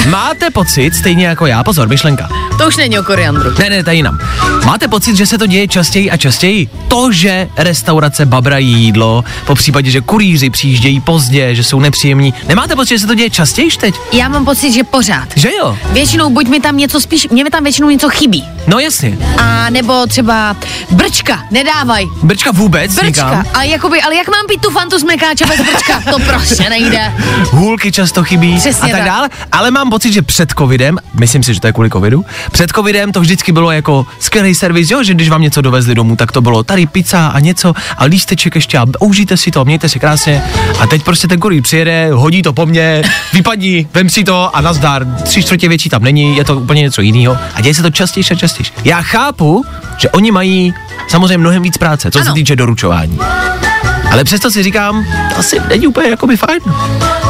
Máte 0.10 0.50
pocit, 0.50 0.96
stejně 0.96 1.28
jako 1.28 1.46
já, 1.46 1.64
pozor, 1.64 1.88
myšlenka, 1.88 2.30
To 2.58 2.68
už 2.68 2.78
není 2.78 3.00
o 3.00 3.04
koriandru. 3.04 3.52
ne, 3.60 3.70
ne, 3.70 3.84
tady 3.84 3.98
jinam. 3.98 4.20
Máte 4.66 4.88
pocit, 4.88 5.16
že 5.18 5.26
se 5.26 5.38
to 5.38 5.46
děje 5.46 5.68
častěji 5.68 6.12
a 6.12 6.18
častěji? 6.18 6.70
To, 6.88 7.12
že 7.12 7.48
restaurace 7.58 8.26
babrají 8.26 8.68
jídlo, 8.74 9.24
po 9.46 9.56
případě, 9.56 9.92
že 9.92 10.02
kurýři 10.02 10.50
přijíždějí 10.50 11.00
pozdě, 11.02 11.56
že 11.56 11.64
jsou 11.64 11.80
nepříjemní. 11.80 12.34
Nemáte 12.48 12.76
pocit, 12.76 12.94
že 12.96 13.00
se 13.00 13.08
to 13.08 13.16
děje 13.16 13.30
častěji 13.30 13.70
teď? 13.72 13.96
Já 14.14 14.28
mám 14.30 14.46
pocit, 14.46 14.72
že 14.72 14.84
pořád. 14.84 15.28
Že 15.36 15.50
jo? 15.60 15.78
Většinou 15.92 16.30
buď 16.30 16.48
mi 16.48 16.60
tam 16.60 16.78
něco 16.78 17.00
spíš, 17.02 17.28
mě 17.30 17.44
mi 17.44 17.50
tam 17.50 17.64
většinou 17.64 17.90
něco 17.90 18.10
chybí. 18.10 18.44
No 18.68 18.80
jasně. 18.80 19.18
A 19.38 19.70
nebo 19.70 20.08
třeba 20.08 20.56
brčka, 20.92 21.44
nedávaj. 21.52 22.06
Brčka 22.24 22.52
vůbec 22.52 22.96
Brčka. 22.96 23.08
nikam. 23.08 23.46
A 23.54 23.64
jakoby, 23.64 24.02
ale 24.02 24.16
jak 24.16 24.28
mám 24.28 24.46
pít 24.50 24.62
tu 24.62 24.70
fantu 24.70 25.00
z 25.00 25.04
mekáče 25.04 25.46
bez 25.46 25.58
brčka? 25.62 26.02
To 26.12 26.20
prostě 26.20 26.70
nejde. 26.70 27.14
Hůlky 27.52 27.92
často 27.92 28.24
chybí 28.24 28.58
Přesně 28.58 28.82
a 28.82 28.98
tak, 28.98 28.98
tak. 28.98 29.06
dále. 29.06 29.30
Ale 29.52 29.72
mám 29.72 29.90
pocit, 29.92 30.14
že 30.14 30.22
před 30.22 30.54
covidem, 30.58 30.98
myslím 31.20 31.44
si, 31.44 31.54
že 31.54 31.60
to 31.60 31.68
je 31.68 31.74
kvůli 31.74 31.90
covidu, 31.90 32.26
před 32.52 32.72
covidem 32.72 33.12
to 33.12 33.22
vždycky 33.22 33.52
bylo 33.52 33.72
jako 33.72 34.06
skvělý 34.20 34.56
servis, 34.56 34.92
jo, 34.92 35.04
že 35.04 35.14
když 35.14 35.30
vám 35.30 35.42
něco 35.42 35.62
dovezli 35.62 35.96
domů, 35.96 36.16
tak 36.16 36.32
to 36.32 36.42
bylo 36.42 36.64
tady 36.64 36.86
pizza 36.86 37.28
a 37.28 37.40
něco 37.40 37.74
a 37.98 38.06
lísteček 38.06 38.56
ještě 38.56 38.78
a 38.78 38.86
užijte 39.00 39.38
si 39.38 39.52
to, 39.52 39.66
mějte 39.66 39.90
si 39.90 40.00
krásně. 40.00 40.44
A 40.80 40.88
teď 40.88 41.04
prostě 41.04 41.28
ten 41.28 41.40
kurýr 41.40 41.64
přijede, 41.64 42.10
hodí 42.14 42.42
to 42.42 42.54
po 42.54 42.66
mně, 42.66 43.04
vypadni, 43.34 43.88
vem 43.94 44.10
si 44.10 44.24
to 44.24 44.56
a 44.56 44.62
nazdar. 44.62 45.06
Tři 45.24 45.44
čtvrtě 45.44 45.70
větší 45.70 45.90
tam 45.90 46.04
není, 46.04 46.38
je 46.38 46.44
to 46.44 46.58
úplně 46.58 46.82
něco 46.82 47.02
jiného. 47.02 47.38
A 47.56 47.62
děje 47.62 47.74
se 47.74 47.82
to 47.82 47.90
častěji 47.90 48.24
a 48.32 48.36
častěji. 48.36 48.70
Já 48.84 49.02
chápu, 49.02 49.66
že 49.98 50.10
oni 50.10 50.32
mají 50.32 50.74
samozřejmě 51.08 51.38
mnohem 51.38 51.64
víc 51.64 51.78
práce, 51.78 52.12
co 52.12 52.20
ano. 52.20 52.26
se 52.26 52.34
týče 52.34 52.56
doručování. 52.56 53.20
Ale 54.12 54.24
přesto 54.24 54.52
si 54.52 54.64
říkám, 54.64 55.06
to 55.30 55.38
asi 55.40 55.62
není 55.70 55.88
úplně 55.88 56.10
jakoby 56.10 56.38
fajn. 56.38 56.60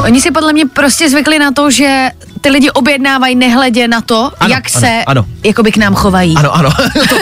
Oni 0.04 0.20
si 0.20 0.30
podle 0.30 0.52
mě 0.52 0.66
prostě 0.66 1.10
zvykli 1.10 1.38
na 1.38 1.52
to, 1.52 1.70
že 1.70 2.10
ty 2.40 2.48
lidi 2.50 2.70
objednávají 2.70 3.34
nehledě 3.36 3.88
na 3.88 4.00
to, 4.00 4.30
Ano, 4.40 4.54
jak 4.54 4.64
ano, 4.74 4.80
se 4.80 5.04
ano. 5.06 5.24
jakoby 5.44 5.72
k 5.72 5.76
nám 5.76 5.94
chovají. 5.94 6.34
Ano, 6.36 6.54
ano. 6.56 6.70
to, 7.08 7.16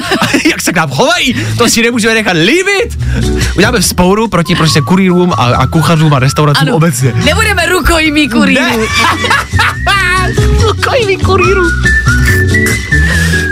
jak 0.50 0.60
se 0.60 0.72
k 0.72 0.76
nám 0.76 0.90
chovají, 0.90 1.34
to 1.58 1.68
si 1.68 1.82
nemůžeme 1.82 2.14
nechat 2.14 2.32
líbit. 2.36 2.98
Uděláme 3.56 3.82
spouru 3.82 4.28
proti 4.28 4.54
prostě 4.54 4.80
kurýrům 4.80 5.32
a, 5.32 5.36
a 5.36 5.66
kuchařům 5.66 6.14
a 6.14 6.18
restauracím 6.18 6.68
Ano, 6.68 6.76
obecně. 6.76 7.12
nebudeme 7.24 7.66
rukojmí 7.66 8.26
Ne. 8.26 8.32
kurýrů. 8.34 8.62
Rukojmí 10.62 11.16
kurýrů. 11.16 11.62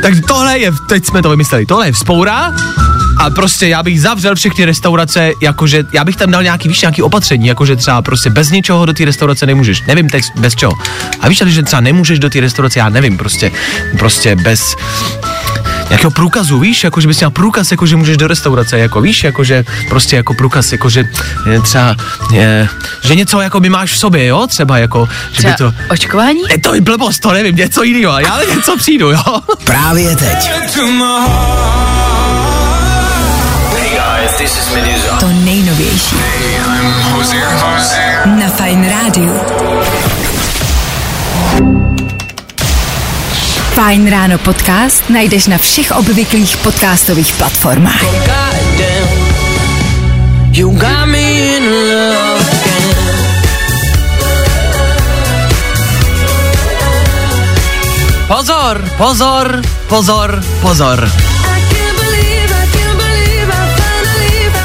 Takže 0.03 0.21
tohle 0.21 0.59
je, 0.59 0.73
teď 0.89 1.07
jsme 1.07 1.23
to 1.23 1.31
vymysleli, 1.31 1.67
tohle 1.67 1.87
je 1.89 1.93
vzpoura 1.93 2.53
a 3.19 3.31
prostě 3.31 3.69
já 3.69 3.83
bych 3.83 4.01
zavřel 4.01 4.35
všechny 4.35 4.65
restaurace, 4.65 5.33
jakože 5.41 5.85
já 5.93 6.05
bych 6.05 6.17
tam 6.17 6.31
dal 6.31 6.43
nějaký, 6.43 6.69
víš, 6.69 6.81
nějaký 6.81 7.03
opatření, 7.03 7.47
jakože 7.47 7.77
třeba 7.77 8.03
prostě 8.03 8.31
bez 8.31 8.51
ničeho 8.51 8.87
do 8.87 8.93
té 8.93 9.05
restaurace 9.05 9.47
nemůžeš, 9.47 9.83
nevím 9.83 10.09
teď 10.09 10.25
bez 10.37 10.55
čeho. 10.55 10.73
A 11.21 11.29
víš, 11.29 11.43
ale 11.43 11.51
že 11.51 11.63
třeba 11.63 11.81
nemůžeš 11.81 12.19
do 12.19 12.31
té 12.31 12.41
restaurace, 12.41 12.79
já 12.79 12.89
nevím, 12.89 13.19
prostě, 13.19 13.53
prostě 13.99 14.37
bez 14.37 14.77
nějakého 15.89 16.11
průkazu, 16.11 16.59
víš, 16.59 16.85
jako 16.85 17.01
že 17.01 17.09
bys 17.09 17.19
měl 17.19 17.31
průkaz, 17.31 17.71
jako 17.71 17.87
že 17.87 17.97
můžeš 17.97 18.17
do 18.17 18.27
restaurace, 18.27 18.79
jako 18.79 19.01
víš, 19.01 19.25
jako 19.25 19.45
že 19.45 19.65
prostě 19.89 20.17
jako 20.17 20.35
průkaz, 20.35 20.73
jako 20.73 20.89
že 20.89 21.05
je, 21.51 21.61
třeba, 21.61 21.97
je, 22.33 22.69
že 23.05 23.15
něco 23.15 23.41
jako 23.41 23.61
by 23.61 23.69
máš 23.69 23.93
v 23.93 23.99
sobě, 23.99 24.27
jo, 24.27 24.47
třeba 24.47 24.79
jako, 24.79 25.09
že 25.33 25.37
by 25.49 25.55
Třeba 25.55 25.57
to, 25.57 25.73
očkování? 25.91 26.41
je 26.51 26.59
to 26.59 26.75
je 26.75 26.81
blbost, 26.81 27.21
to 27.21 27.33
nevím, 27.33 27.57
něco 27.57 27.83
jiného, 27.83 28.19
já 28.19 28.41
něco 28.55 28.77
přijdu, 28.77 29.11
jo. 29.11 29.41
Právě 29.65 30.17
teď. 30.17 30.51
To 34.39 34.45
my 34.45 34.81
heart. 34.81 35.21
To 35.21 35.29
nejnovější 35.29 36.17
na 38.27 38.49
Fajn 38.49 38.91
rádiu. 38.91 39.35
Fajn 43.75 44.11
ráno 44.11 44.39
podcast 44.39 45.11
najdeš 45.11 45.47
na 45.47 45.59
všech 45.59 45.91
obvyklých 45.91 46.57
podcastových 46.57 47.33
platformách. 47.33 48.05
You 50.53 50.71
got 50.71 51.07
me 51.07 51.57
in 51.57 51.65
love 51.65 52.47
again. 52.63 53.09
Pozor, 58.29 58.85
pozor, 58.99 59.63
pozor, 59.89 60.43
pozor. 60.63 61.11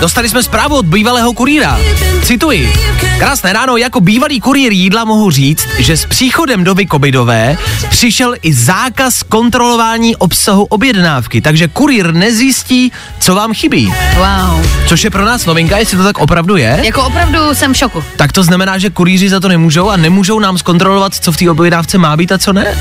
Dostali 0.04 0.30
jsme 0.30 0.44
zprávu 0.44 0.76
od 0.76 0.86
bývalého 0.86 1.34
kurýra. 1.34 1.80
Cituji. 2.24 2.74
Krásné 3.18 3.54
ráno, 3.54 3.78
jako 3.78 4.02
bývalý 4.02 4.40
kurýr 4.40 4.72
jídla 4.72 5.04
mohu 5.04 5.32
říct, 5.32 5.68
že 5.80 5.98
s 5.98 6.06
příchodem 6.06 6.64
doby 6.64 6.88
covidové 6.92 7.58
přišel 7.90 8.36
i 8.42 8.54
zákaz 8.54 9.24
kontrolování 9.24 10.16
obsahu 10.16 10.64
objednávky, 10.64 11.42
takže 11.42 11.68
kurýr 11.68 12.14
nezjistí, 12.14 12.92
co 13.20 13.36
vám 13.36 13.54
chybí. 13.54 13.94
Wow. 14.16 14.66
Což 14.88 15.04
je 15.04 15.10
pro 15.10 15.26
nás 15.26 15.46
novinka, 15.46 15.78
jestli 15.78 15.98
to 15.98 16.04
tak 16.04 16.18
opravdu 16.18 16.58
je. 16.58 16.80
Jako 16.84 17.04
opravdu 17.04 17.54
jsem 17.54 17.74
v 17.74 17.78
šoku. 17.78 18.04
Tak 18.18 18.32
to 18.32 18.44
znamená, 18.44 18.78
že 18.78 18.90
kurýři 18.90 19.30
za 19.30 19.40
to 19.40 19.48
nemůžou 19.48 19.90
a 19.90 19.98
nemůžou 19.98 20.40
nám 20.40 20.58
zkontrolovat, 20.58 21.16
co 21.16 21.32
v 21.32 21.38
té 21.38 21.50
objednávce 21.50 21.98
má 21.98 22.18
být 22.18 22.32
a 22.32 22.38
co 22.38 22.54
ne? 22.54 22.78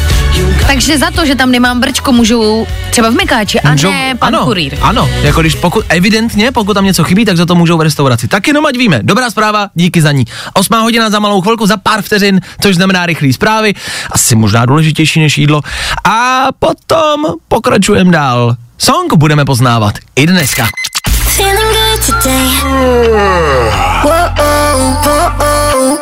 Takže 0.67 0.99
za 0.99 1.11
to, 1.11 1.27
že 1.27 1.35
tam 1.35 1.51
nemám 1.51 1.81
brčko, 1.81 2.13
můžu 2.13 2.67
třeba 2.91 3.11
v 3.11 3.15
mekáči 3.15 3.61
a 3.61 3.71
Můžou- 3.71 3.91
ne 3.91 4.15
pan 4.19 4.35
ano, 4.35 4.45
kurýr. 4.45 4.79
Ano, 4.83 5.09
jako 5.23 5.41
když 5.41 5.55
pokud, 5.55 5.85
evidentně, 5.89 6.53
pokud 6.53 6.75
tam 6.75 6.85
něco 6.85 7.05
chybí, 7.05 7.25
tak 7.25 7.37
za 7.37 7.47
to 7.47 7.55
můžou 7.55 7.79
v 7.79 7.81
restauraci. 7.81 8.29
Tak 8.29 8.49
jenom 8.49 8.67
ať 8.67 8.77
víme. 8.77 9.01
Dobrá 9.03 9.31
zpráva, 9.31 9.69
díky 9.75 10.03
za 10.03 10.13
ní. 10.13 10.25
Osmá 10.55 10.81
hodina 10.81 11.11
za 11.11 11.19
malou 11.19 11.41
chvilku, 11.41 11.67
za 11.67 11.77
pár 11.77 12.03
vteřin, 12.03 12.41
což 12.61 12.75
znamená 12.77 13.07
rychlé 13.07 13.33
zprávy, 13.33 13.75
asi 14.11 14.35
možná 14.37 14.67
důležitější 14.67 15.21
než 15.21 15.39
jídlo. 15.39 15.61
A 16.05 16.47
potom 16.59 17.25
pokračujeme 17.49 18.11
dál. 18.11 18.57
Song 18.79 19.15
budeme 19.17 19.45
poznávat 19.45 19.95
i 20.17 20.27
dneska. 20.27 20.69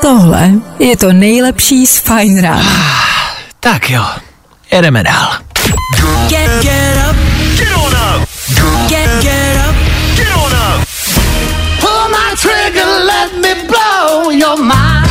Tohle 0.01 0.51
je 0.79 0.97
to 0.97 1.13
nejlepší 1.13 1.87
z 1.87 1.99
Fajn 1.99 2.41
rána. 2.43 3.10
Tak 3.61 3.91
jo, 3.91 4.05
jedeme 4.71 5.03
dál. 5.03 5.33
Get, 6.29 6.63
get 6.63 6.97
up. 7.09 7.17
Get 7.57 7.77
on 7.77 7.95
up. 7.95 8.29
Get, 8.89 9.23
get 9.23 9.57
up. 9.69 9.75
Get 10.17 10.33
on 10.37 10.53
up. 10.53 10.89
Pull 11.81 12.09
my 12.09 12.35
trigger, 12.37 13.05
let 13.05 13.33
me 13.37 13.55
blow 13.69 14.31
your 14.31 14.57
mind. 14.57 15.10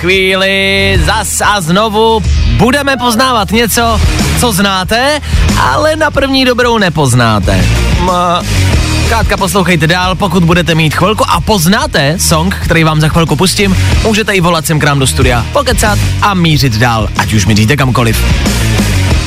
Chvíli 0.00 0.98
zas 1.04 1.40
a 1.40 1.60
znovu 1.60 2.22
budeme 2.56 2.96
poznávat 2.96 3.52
něco, 3.52 4.00
co 4.40 4.52
znáte, 4.52 5.20
ale 5.58 5.96
na 5.96 6.10
první 6.10 6.44
dobrou 6.44 6.78
nepoznáte. 6.78 7.64
Ma, 8.00 8.42
Zkrátka 9.04 9.36
poslouchejte 9.36 9.86
dál, 9.86 10.14
pokud 10.14 10.44
budete 10.44 10.74
mít 10.74 10.94
chvilku 10.94 11.24
a 11.30 11.40
poznáte 11.40 12.18
song, 12.18 12.54
který 12.54 12.84
vám 12.84 13.00
za 13.00 13.08
chvilku 13.08 13.36
pustím, 13.36 13.76
můžete 14.02 14.32
i 14.32 14.40
volat 14.40 14.66
sem 14.66 14.80
k 14.80 14.84
nám 14.84 14.98
do 14.98 15.06
studia, 15.06 15.46
pokecat 15.52 15.98
a 16.22 16.34
mířit 16.34 16.76
dál, 16.76 17.08
ať 17.18 17.32
už 17.32 17.46
míříte 17.46 17.76
kamkoliv. 17.76 18.24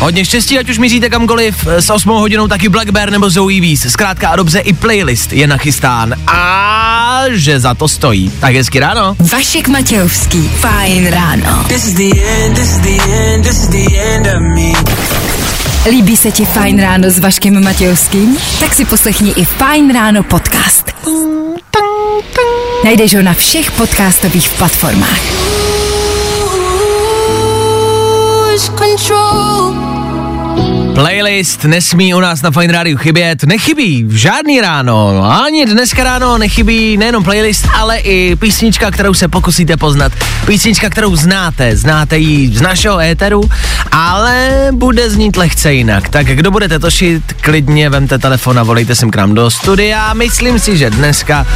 Hodně 0.04 0.26
štěstí, 0.26 0.60
ať 0.60 0.70
už 0.70 0.78
míříte 0.78 1.10
kamkoliv, 1.10 1.68
s 1.68 1.90
8 1.90 2.10
hodinou 2.10 2.48
taky 2.48 2.70
Black 2.70 2.90
Bear 2.90 3.12
nebo 3.12 3.30
Zoe 3.30 3.62
Wees. 3.62 3.92
Zkrátka 3.92 4.30
a 4.30 4.36
dobře, 4.36 4.60
i 4.60 4.74
playlist 4.74 5.34
je 5.34 5.48
nachystán. 5.48 6.14
A 6.28 7.24
že 7.32 7.60
za 7.60 7.74
to 7.74 7.88
stojí. 7.88 8.32
Tak 8.40 8.56
hezky 8.56 8.80
ráno. 8.80 9.16
Vašek 9.32 9.68
Matějovský, 9.68 10.50
fajn 10.60 11.08
ráno. 11.08 11.66
Líbí 15.90 16.18
se 16.18 16.32
ti 16.32 16.46
fajn 16.46 16.82
ráno 16.82 17.10
s 17.10 17.20
Vaškem 17.20 17.64
Matějovským? 17.64 18.38
Tak 18.60 18.74
si 18.74 18.86
poslechni 18.86 19.32
i 19.32 19.46
fajn 19.46 19.94
ráno 19.94 20.24
podcast. 20.24 20.92
Najdeš 22.84 23.16
ho 23.16 23.22
na 23.22 23.34
všech 23.34 23.72
podcastových 23.72 24.50
platformách. 24.50 25.20
Control. 28.78 29.83
Playlist 30.94 31.64
nesmí 31.64 32.14
u 32.14 32.20
nás 32.20 32.42
na 32.42 32.52
Fine 32.52 32.74
Radio 32.74 32.98
chybět, 32.98 33.44
nechybí 33.44 34.04
v 34.04 34.16
žádný 34.16 34.62
ráno, 34.62 35.24
ani 35.44 35.66
dneska 35.66 36.04
ráno 36.04 36.38
nechybí 36.38 36.98
nejenom 36.98 37.24
playlist, 37.24 37.68
ale 37.76 37.98
i 37.98 38.36
písnička, 38.36 38.92
kterou 38.92 39.14
se 39.14 39.28
pokusíte 39.28 39.78
poznat. 39.78 40.12
Písnička, 40.46 40.90
kterou 40.90 41.16
znáte, 41.16 41.78
znáte 41.78 42.18
ji 42.18 42.58
z 42.58 42.62
našeho 42.62 43.00
éteru, 43.00 43.50
ale 43.92 44.68
bude 44.72 45.10
znít 45.10 45.38
lehce 45.38 45.74
jinak. 45.74 46.10
Tak 46.10 46.28
kdo 46.28 46.52
budete 46.52 46.80
tošit, 46.80 47.24
klidně 47.42 47.90
vemte 47.90 48.20
telefon 48.20 48.60
a 48.60 48.64
volejte 48.64 48.96
sem 48.96 49.12
k 49.12 49.16
nám 49.16 49.34
do 49.34 49.50
studia. 49.50 50.14
Myslím 50.14 50.60
si, 50.60 50.78
že 50.78 50.90
dneska, 50.90 51.48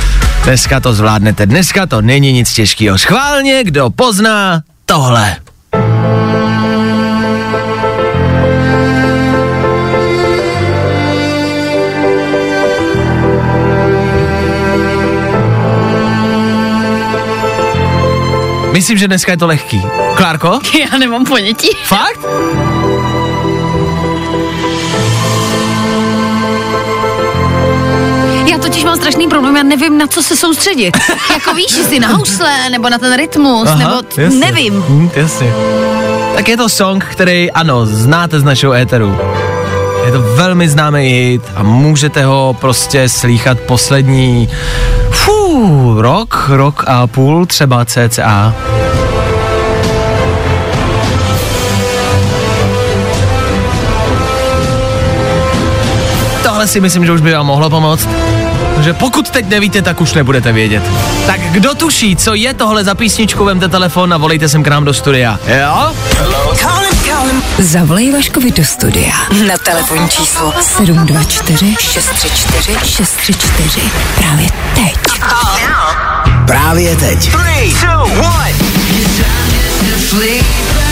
dneska 0.44 0.80
to 0.80 0.94
zvládnete. 0.94 1.46
Dneska 1.46 1.86
to 1.86 2.02
není 2.02 2.32
nic 2.32 2.54
těžkého. 2.54 2.98
Schválně, 2.98 3.64
kdo 3.64 3.90
pozná 3.90 4.62
tohle. 4.86 5.47
Myslím, 18.78 18.98
že 18.98 19.08
dneska 19.08 19.32
je 19.32 19.38
to 19.38 19.48
lehký. 19.48 19.82
Klárko? 20.16 20.60
Já 20.92 20.98
nemám 20.98 21.26
ponětí. 21.26 21.70
Fakt? 21.84 22.20
Já 28.46 28.58
totiž 28.58 28.84
mám 28.84 28.96
strašný 28.98 29.28
problém, 29.28 29.56
já 29.58 29.64
nevím, 29.64 29.98
na 29.98 30.08
co 30.08 30.24
se 30.24 30.38
soustředit. 30.38 30.98
jako 31.34 31.54
víš, 31.54 31.78
jestli 31.78 32.00
na 32.00 32.08
housle, 32.08 32.70
nebo 32.70 32.90
na 32.90 32.98
ten 32.98 33.18
rytmus, 33.18 33.70
nebo 33.78 34.02
t- 34.02 34.22
jasně. 34.22 34.40
nevím. 34.40 34.84
Hm, 34.90 35.10
jasně. 35.16 35.54
Tak 36.36 36.50
je 36.50 36.58
to 36.58 36.70
song, 36.70 37.06
který, 37.06 37.52
ano, 37.52 37.86
znáte 37.86 38.40
z 38.40 38.44
našeho 38.44 38.74
éteru. 38.74 39.20
Je 40.06 40.12
to 40.12 40.22
velmi 40.22 40.70
známý 40.70 41.00
hit 41.10 41.42
a 41.56 41.64
můžete 41.64 42.26
ho 42.26 42.56
prostě 42.62 43.10
slýchat 43.10 43.60
poslední 43.60 44.50
rok, 45.98 46.46
rok 46.50 46.84
a 46.88 47.08
půl 47.08 47.46
třeba 47.46 47.86
cca. 47.86 48.54
Tohle 56.44 56.68
si 56.68 56.80
myslím, 56.80 57.06
že 57.06 57.12
už 57.12 57.22
by 57.22 57.34
vám 57.34 57.46
mohlo 57.46 57.70
pomoct. 57.70 58.10
že 58.80 58.94
pokud 58.94 59.30
teď 59.30 59.50
nevíte, 59.50 59.82
tak 59.82 60.02
už 60.02 60.14
nebudete 60.14 60.52
vědět. 60.52 60.84
Tak 61.26 61.42
kdo 61.42 61.76
tuší, 61.76 62.16
co 62.16 62.34
je 62.34 62.54
tohle 62.54 62.84
za 62.84 62.96
písničku, 62.96 63.46
vemte 63.46 63.68
telefon 63.68 64.14
a 64.14 64.18
volejte 64.18 64.50
sem 64.50 64.64
k 64.64 64.68
nám 64.68 64.86
do 64.86 64.94
studia. 64.94 65.40
Jo? 65.48 65.92
Zavolej 67.60 68.12
Vaškovi 68.12 68.52
do 68.52 68.66
studia 68.66 69.14
na 69.48 69.58
telefonní 69.58 70.10
číslo 70.10 70.54
724 70.62 71.76
634 71.80 72.78
634 72.86 73.82
právě 74.16 74.50
teď. 74.76 74.96
Právě 76.46 76.96
teď. 76.96 77.32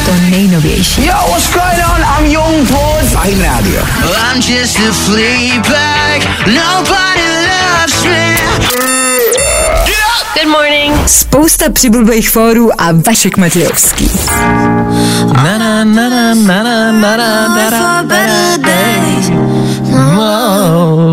To 0.05 0.11
nejnovější. 0.29 1.05
Yo, 1.05 1.13
what's 1.13 1.49
going 1.53 1.81
on? 1.93 2.01
I'm 2.01 2.31
Young 2.31 2.71
Boy. 2.71 3.03
Fajn 3.11 3.41
rádio. 3.41 3.81
I'm 4.03 4.41
just 4.41 4.77
a 4.77 4.93
fleabag. 4.93 6.21
Nobody 6.47 7.27
loves 7.47 8.05
me. 8.05 8.84
Good 10.35 10.47
morning. 10.51 11.07
Spousta 11.07 11.69
přibulbých 11.69 12.29
fórů 12.29 12.81
a 12.81 12.91
Vašek 12.91 13.37
Matějovský. 13.37 14.11
Na, 15.33 15.57
na, 15.57 15.83
na, 15.83 16.09
na, 16.09 16.33
na, 16.33 16.63
na, 16.63 16.91
na, 16.91 17.17
na, 17.17 17.47
na, 17.47 17.69
na, 17.69 18.01
na, 18.01 18.57
na. 18.57 19.19
No, 19.29 19.54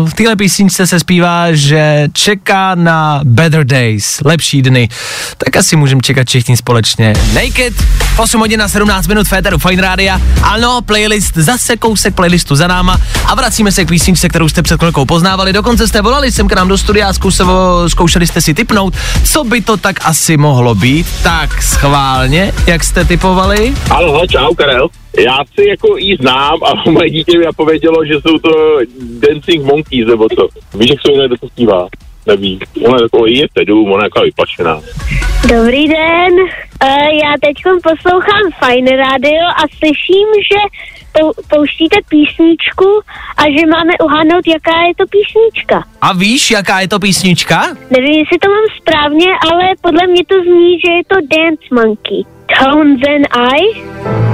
V 0.05 0.13
téhle 0.13 0.35
písničce 0.35 0.87
se 0.87 0.99
zpívá, 0.99 1.45
že 1.51 2.07
čeká 2.13 2.75
na 2.75 3.21
better 3.23 3.63
days, 3.63 4.21
lepší 4.25 4.61
dny. 4.61 4.89
Tak 5.37 5.55
asi 5.55 5.75
můžeme 5.75 6.01
čekat 6.01 6.27
všichni 6.27 6.57
společně. 6.57 7.13
Naked, 7.33 7.73
8 8.17 8.39
hodin 8.39 8.59
na 8.59 8.67
17 8.67 9.07
minut 9.07 9.27
Féteru 9.27 9.57
Fine 9.57 9.81
Rádia. 9.81 10.21
Ano, 10.41 10.81
playlist, 10.81 11.33
zase 11.35 11.77
kousek 11.77 12.15
playlistu 12.15 12.55
za 12.55 12.67
náma 12.67 12.97
a 13.25 13.35
vracíme 13.35 13.71
se 13.71 13.85
k 13.85 13.89
písničce, 13.89 14.29
kterou 14.29 14.49
jste 14.49 14.61
před 14.61 14.77
chvilkou 14.79 15.05
poznávali. 15.05 15.53
Dokonce 15.53 15.87
jste 15.87 16.01
volali 16.01 16.31
sem 16.31 16.47
k 16.47 16.53
nám 16.53 16.67
do 16.67 16.77
studia 16.77 17.09
a 17.09 17.13
zkusevo, 17.13 17.89
zkoušeli 17.89 18.27
jste 18.27 18.41
si 18.41 18.53
typnout, 18.53 18.93
co 19.23 19.43
by 19.43 19.61
to 19.61 19.77
tak 19.77 19.95
asi 20.03 20.37
mohlo 20.37 20.75
být. 20.75 21.07
Tak 21.23 21.63
schválně, 21.63 22.53
jak 22.67 22.83
jste 22.83 23.05
typovali? 23.05 23.73
Ahoj, 23.89 24.27
čau, 24.27 24.53
Karel. 24.55 24.89
Já 25.19 25.37
si 25.55 25.69
jako 25.69 25.97
jí 25.97 26.15
znám 26.15 26.59
a 26.63 26.89
moje 26.89 27.09
dítě 27.09 27.37
mi 27.37 27.45
povědělo, 27.55 28.05
že 28.05 28.13
jsou 28.13 28.37
to 28.37 28.79
Dancing 28.99 29.65
Monkeys, 29.65 30.07
nebo 30.07 30.27
co. 30.29 30.47
Víš, 30.77 30.89
jak 30.89 31.01
se 31.01 31.11
jmenuje, 31.11 31.29
to 31.29 31.47
zpívá? 31.47 31.87
Neví. 32.27 32.59
Ona 32.85 32.97
je 32.97 33.03
jako 33.03 33.25
je 33.25 33.47
pedů, 33.53 33.83
ona 33.83 34.03
je 34.03 34.05
jako 34.05 34.21
vyplašená. 34.21 34.81
Dobrý 35.49 35.87
den, 35.87 36.33
uh, 36.33 36.89
já 37.23 37.33
teď 37.41 37.55
poslouchám 37.83 38.43
Fine 38.59 38.97
Radio 38.97 39.45
a 39.57 39.63
slyším, 39.77 40.27
že 40.51 40.59
pouštíte 41.49 41.97
písničku 42.09 42.89
a 43.37 43.41
že 43.55 43.65
máme 43.67 43.93
uhádnout, 44.03 44.47
jaká 44.47 44.77
je 44.87 44.95
to 44.97 45.05
písnička. 45.15 45.83
A 46.01 46.13
víš, 46.13 46.51
jaká 46.51 46.79
je 46.79 46.87
to 46.87 46.99
písnička? 46.99 47.57
Nevím, 47.91 48.19
jestli 48.19 48.37
to 48.39 48.49
mám 48.49 48.67
správně, 48.81 49.27
ale 49.51 49.63
podle 49.81 50.07
mě 50.07 50.23
to 50.27 50.35
zní, 50.41 50.79
že 50.85 50.91
je 50.91 51.03
to 51.07 51.15
Dance 51.35 51.67
Monkey. 51.71 52.21
Tones 52.59 53.01
and 53.15 53.27
I. 53.31 53.59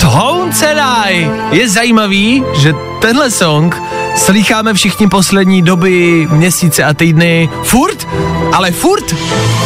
Tones 0.02 0.64
and 0.64 0.80
I. 0.80 1.32
Je 1.52 1.70
zajímavý, 1.70 2.44
že 2.62 2.74
tenhle 3.02 3.32
song 3.32 3.76
slycháme 4.20 4.74
všichni 4.74 5.08
poslední 5.08 5.62
doby, 5.62 6.28
měsíce 6.32 6.84
a 6.84 6.94
týdny 6.94 7.50
furt, 7.64 8.08
ale 8.54 8.72
furt. 8.72 9.16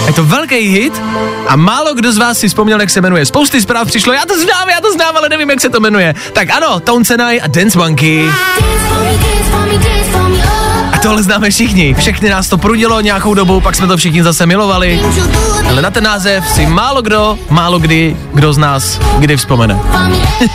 Je 0.07 0.13
to 0.13 0.25
velký 0.25 0.55
hit 0.55 1.01
a 1.47 1.55
málo 1.55 1.93
kdo 1.93 2.13
z 2.13 2.17
vás 2.17 2.37
si 2.37 2.47
vzpomněl, 2.47 2.81
jak 2.81 2.89
se 2.89 3.01
jmenuje. 3.01 3.25
Spousty 3.25 3.61
zpráv 3.61 3.87
přišlo, 3.87 4.13
já 4.13 4.25
to 4.25 4.39
znám, 4.41 4.69
já 4.69 4.81
to 4.81 4.93
znám, 4.93 5.17
ale 5.17 5.29
nevím, 5.29 5.49
jak 5.49 5.61
se 5.61 5.69
to 5.69 5.79
jmenuje. 5.79 6.15
Tak 6.33 6.49
ano, 6.49 6.79
Tones 6.79 7.11
and 7.11 7.21
I 7.21 7.41
a 7.41 7.47
Dance 7.47 7.77
Monkey. 7.77 8.29
A 10.93 10.97
tohle 10.97 11.23
známe 11.23 11.49
všichni. 11.49 11.93
Všechny 11.93 12.29
nás 12.29 12.47
to 12.47 12.57
prudilo 12.57 13.01
nějakou 13.01 13.33
dobu, 13.33 13.61
pak 13.61 13.75
jsme 13.75 13.87
to 13.87 13.97
všichni 13.97 14.23
zase 14.23 14.45
milovali. 14.45 15.01
Ale 15.69 15.81
na 15.81 15.91
ten 15.91 16.03
název 16.03 16.49
si 16.49 16.65
málo 16.65 17.01
kdo, 17.01 17.39
málo 17.49 17.79
kdy, 17.79 18.17
kdo 18.33 18.53
z 18.53 18.57
nás 18.57 18.99
kdy 19.19 19.37
vzpomene. 19.37 19.79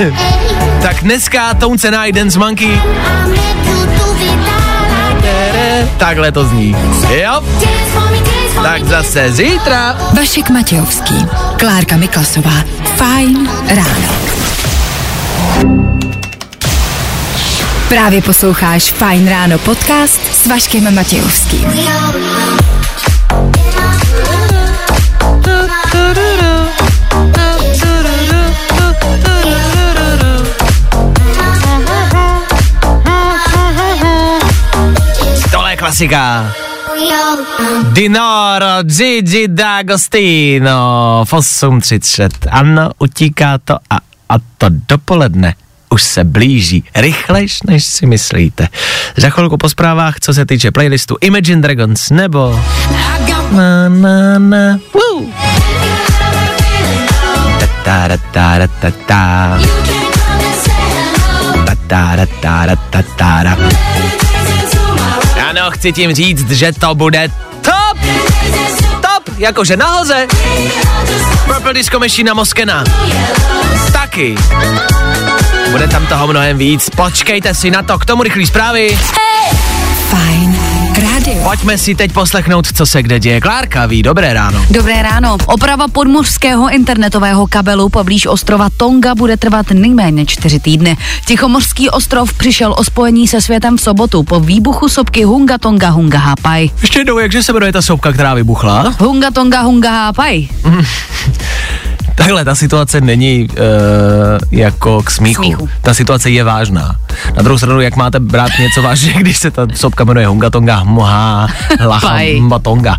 tak 0.83 0.97
dneska 1.03 1.55
Tones 1.55 1.85
and 1.85 1.95
I, 1.95 2.13
Dance 2.13 2.39
Monkey. 2.39 2.81
Takhle 5.99 6.33
to 6.33 6.45
zní. 6.45 6.77
Jo? 7.11 7.43
Tak 8.63 8.85
zase 8.85 9.33
zítra. 9.33 9.97
Vašek 10.17 10.51
Matějovský, 10.51 11.27
Klárka 11.57 11.97
Miklasová. 11.97 12.65
Fajn 12.97 13.51
ráno. 13.69 14.48
Právě 17.89 18.23
posloucháš 18.23 18.93
Fajn 18.93 19.29
ráno 19.29 19.59
podcast 19.59 20.21
s 20.35 20.47
Vaškem 20.47 20.95
Matějovským. 20.95 21.69
Tohle 35.51 35.73
je 35.73 35.77
klasika. 35.77 36.53
Dinoro, 37.93 38.83
Gigi 38.83 39.49
D'Agostino, 39.49 41.25
v 41.25 41.33
8.30. 41.33 42.31
Ano, 42.51 42.91
utíká 42.99 43.59
to 43.59 43.75
a, 43.91 43.97
a 44.29 44.35
to 44.59 44.67
dopoledne 44.89 45.55
už 45.91 46.03
se 46.03 46.25
blíží 46.25 46.85
rychlejš, 46.95 47.63
než 47.63 47.85
si 47.85 48.07
myslíte. 48.07 48.69
Za 49.17 49.31
chvilku 49.31 49.57
po 49.57 49.69
zprávách, 49.69 50.21
co 50.21 50.35
se 50.35 50.47
týče 50.47 50.71
playlistu 50.71 51.17
Imagine 51.21 51.63
Dragons 51.63 52.11
nebo... 52.11 52.61
Na, 53.51 53.89
na, 53.89 54.39
na. 54.39 54.79
Ano, 65.51 65.71
chci 65.71 65.93
tím 65.93 66.15
říct, 66.15 66.51
že 66.51 66.73
to 66.73 66.95
bude 66.95 67.29
top! 67.63 67.99
Top! 69.01 69.39
Jakože 69.39 69.77
nahoze! 69.77 70.27
Purple 71.45 71.75
Disco 71.75 71.99
Machine 71.99 72.29
na 72.29 72.35
Moskena. 72.35 72.85
Taky. 73.93 74.35
Bude 75.71 75.89
tam 75.89 76.07
toho 76.07 76.27
mnohem 76.27 76.59
víc. 76.59 76.91
Počkejte 76.91 77.55
si 77.55 77.71
na 77.71 77.83
to, 77.83 77.99
k 77.99 78.05
tomu 78.05 78.23
rychlý 78.23 78.47
zprávy. 78.47 78.99
Fajn 80.09 80.59
rádio. 81.03 81.43
Pojďme 81.43 81.79
si 81.79 81.95
teď 81.95 82.13
poslechnout, 82.13 82.67
co 82.73 82.87
se 82.87 83.03
kde 83.03 83.21
děje. 83.21 83.41
Klárka 83.41 83.87
ví, 83.87 84.03
dobré 84.03 84.33
ráno. 84.33 84.65
Dobré 84.71 85.03
ráno. 85.03 85.39
Oprava 85.47 85.89
podmořského 85.89 86.71
internetového 86.71 87.47
kabelu 87.47 87.89
poblíž 87.89 88.27
ostrova 88.27 88.69
Tonga 88.77 89.15
bude 89.15 89.37
trvat 89.37 89.71
nejméně 89.71 90.27
čtyři 90.27 90.61
týdny. 90.61 90.97
Tichomořský 91.27 91.91
ostrov 91.91 92.33
přišel 92.33 92.75
o 92.79 92.85
spojení 92.85 93.29
se 93.29 93.41
světem 93.41 93.77
v 93.77 93.81
sobotu 93.81 94.23
po 94.23 94.41
výbuchu 94.41 94.89
sopky 94.89 95.25
Hunga 95.25 95.59
Tonga 95.59 95.89
Hunga 95.89 96.19
Hapai. 96.19 96.71
Ještě 96.81 97.01
jednou, 97.01 97.19
jakže 97.19 97.43
se 97.43 97.53
jmenuje 97.53 97.73
ta 97.73 97.83
sopka, 97.83 98.13
která 98.13 98.35
vybuchla? 98.35 98.95
Hunga 98.99 99.31
Tonga 99.31 99.61
Hunga 99.61 99.91
Hapai. 99.91 100.49
Takhle, 102.19 102.45
ta 102.45 102.55
situace 102.55 103.01
není 103.01 103.49
uh, 103.51 103.57
jako 104.51 105.03
k 105.03 105.11
smíchu. 105.11 105.43
Smíchu. 105.43 105.69
Ta 105.83 105.95
situace 105.95 106.31
je 106.31 106.45
vážná. 106.45 106.97
Na 107.37 107.43
druhou 107.43 107.59
stranu, 107.59 107.81
jak 107.81 107.97
máte 107.97 108.21
brát 108.21 108.51
něco 108.59 108.83
vážně, 108.83 109.13
když 109.19 109.39
se 109.39 109.51
ta 109.51 109.67
sopka 109.75 110.05
jmenuje 110.05 110.27
Hunga 110.27 110.51
Tonga 110.51 110.85
Moha 110.85 111.49
Lacha 111.81 112.09
Pai. 112.09 112.43
Tonga. 112.63 112.97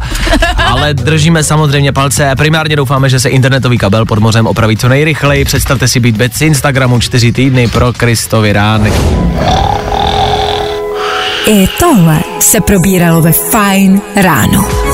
Ale 0.65 0.93
držíme 0.93 1.43
samozřejmě 1.43 1.91
palce 1.91 2.31
a 2.31 2.35
primárně 2.35 2.75
doufáme, 2.75 3.09
že 3.09 3.19
se 3.19 3.29
internetový 3.29 3.77
kabel 3.77 4.05
pod 4.05 4.19
mořem 4.19 4.47
opraví 4.47 4.77
co 4.77 4.89
nejrychleji. 4.89 5.45
Představte 5.45 5.87
si 5.87 5.99
být 5.99 6.17
bez 6.17 6.41
Instagramu 6.41 6.99
čtyři 6.99 7.31
týdny 7.31 7.67
pro 7.67 7.93
Kristovi 7.93 8.53
rány. 8.53 8.93
I 11.47 11.67
tohle 11.79 12.19
se 12.39 12.61
probíralo 12.61 13.21
ve 13.21 13.31
Fajn 13.31 14.01
ráno. 14.15 14.88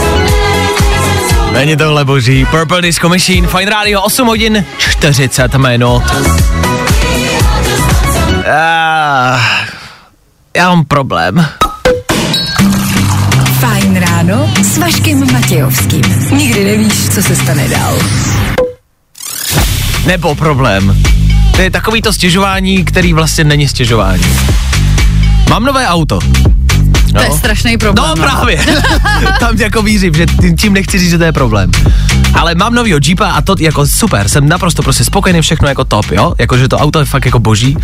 Není 1.55 1.77
tohle 1.77 2.05
boží. 2.05 2.45
Purple 2.45 2.81
Disco 2.81 3.09
Machine, 3.09 3.47
Fine 3.47 3.71
Radio, 3.71 4.01
8 4.01 4.27
hodin 4.27 4.65
40 4.77 5.55
minut. 5.55 6.03
Ah, 8.47 9.39
já 10.57 10.69
mám 10.69 10.85
problém. 10.85 11.47
Fajn 13.59 13.95
ráno 13.95 14.53
s 14.61 14.77
Vaškem 14.77 15.33
Matějovským. 15.33 16.03
Nikdy 16.31 16.63
nevíš, 16.63 17.09
co 17.09 17.23
se 17.23 17.35
stane 17.35 17.67
dál. 17.67 17.99
Nebo 20.05 20.35
problém. 20.35 21.03
To 21.55 21.61
je 21.61 21.71
takový 21.71 22.01
to 22.01 22.13
stěžování, 22.13 22.85
který 22.85 23.13
vlastně 23.13 23.43
není 23.43 23.67
stěžování. 23.67 24.23
Mám 25.49 25.63
nové 25.63 25.87
auto. 25.87 26.19
To 27.15 27.21
je 27.23 27.37
strašný 27.37 27.77
problém. 27.77 28.09
No 28.09 28.15
právě. 28.23 28.65
Tam 29.39 29.57
jako 29.57 29.81
vířím, 29.81 30.13
že 30.13 30.25
tím 30.59 30.73
nechci 30.73 30.99
říct, 30.99 31.09
že 31.09 31.17
to 31.17 31.23
je 31.23 31.31
problém. 31.31 31.71
Ale 32.33 32.55
mám 32.55 32.73
novýho 32.73 32.99
Jeepa 33.07 33.27
a 33.31 33.41
to 33.41 33.55
jako 33.59 33.87
super, 33.87 34.29
jsem 34.29 34.49
naprosto 34.49 34.83
prostě 34.83 35.03
spokojený, 35.03 35.41
všechno 35.41 35.67
jako 35.67 35.85
top, 35.85 36.11
jo? 36.11 36.33
Jako, 36.37 36.57
že 36.57 36.67
to 36.67 36.77
auto 36.77 36.99
je 36.99 37.05
fakt 37.05 37.25
jako 37.25 37.39
boží. 37.39 37.77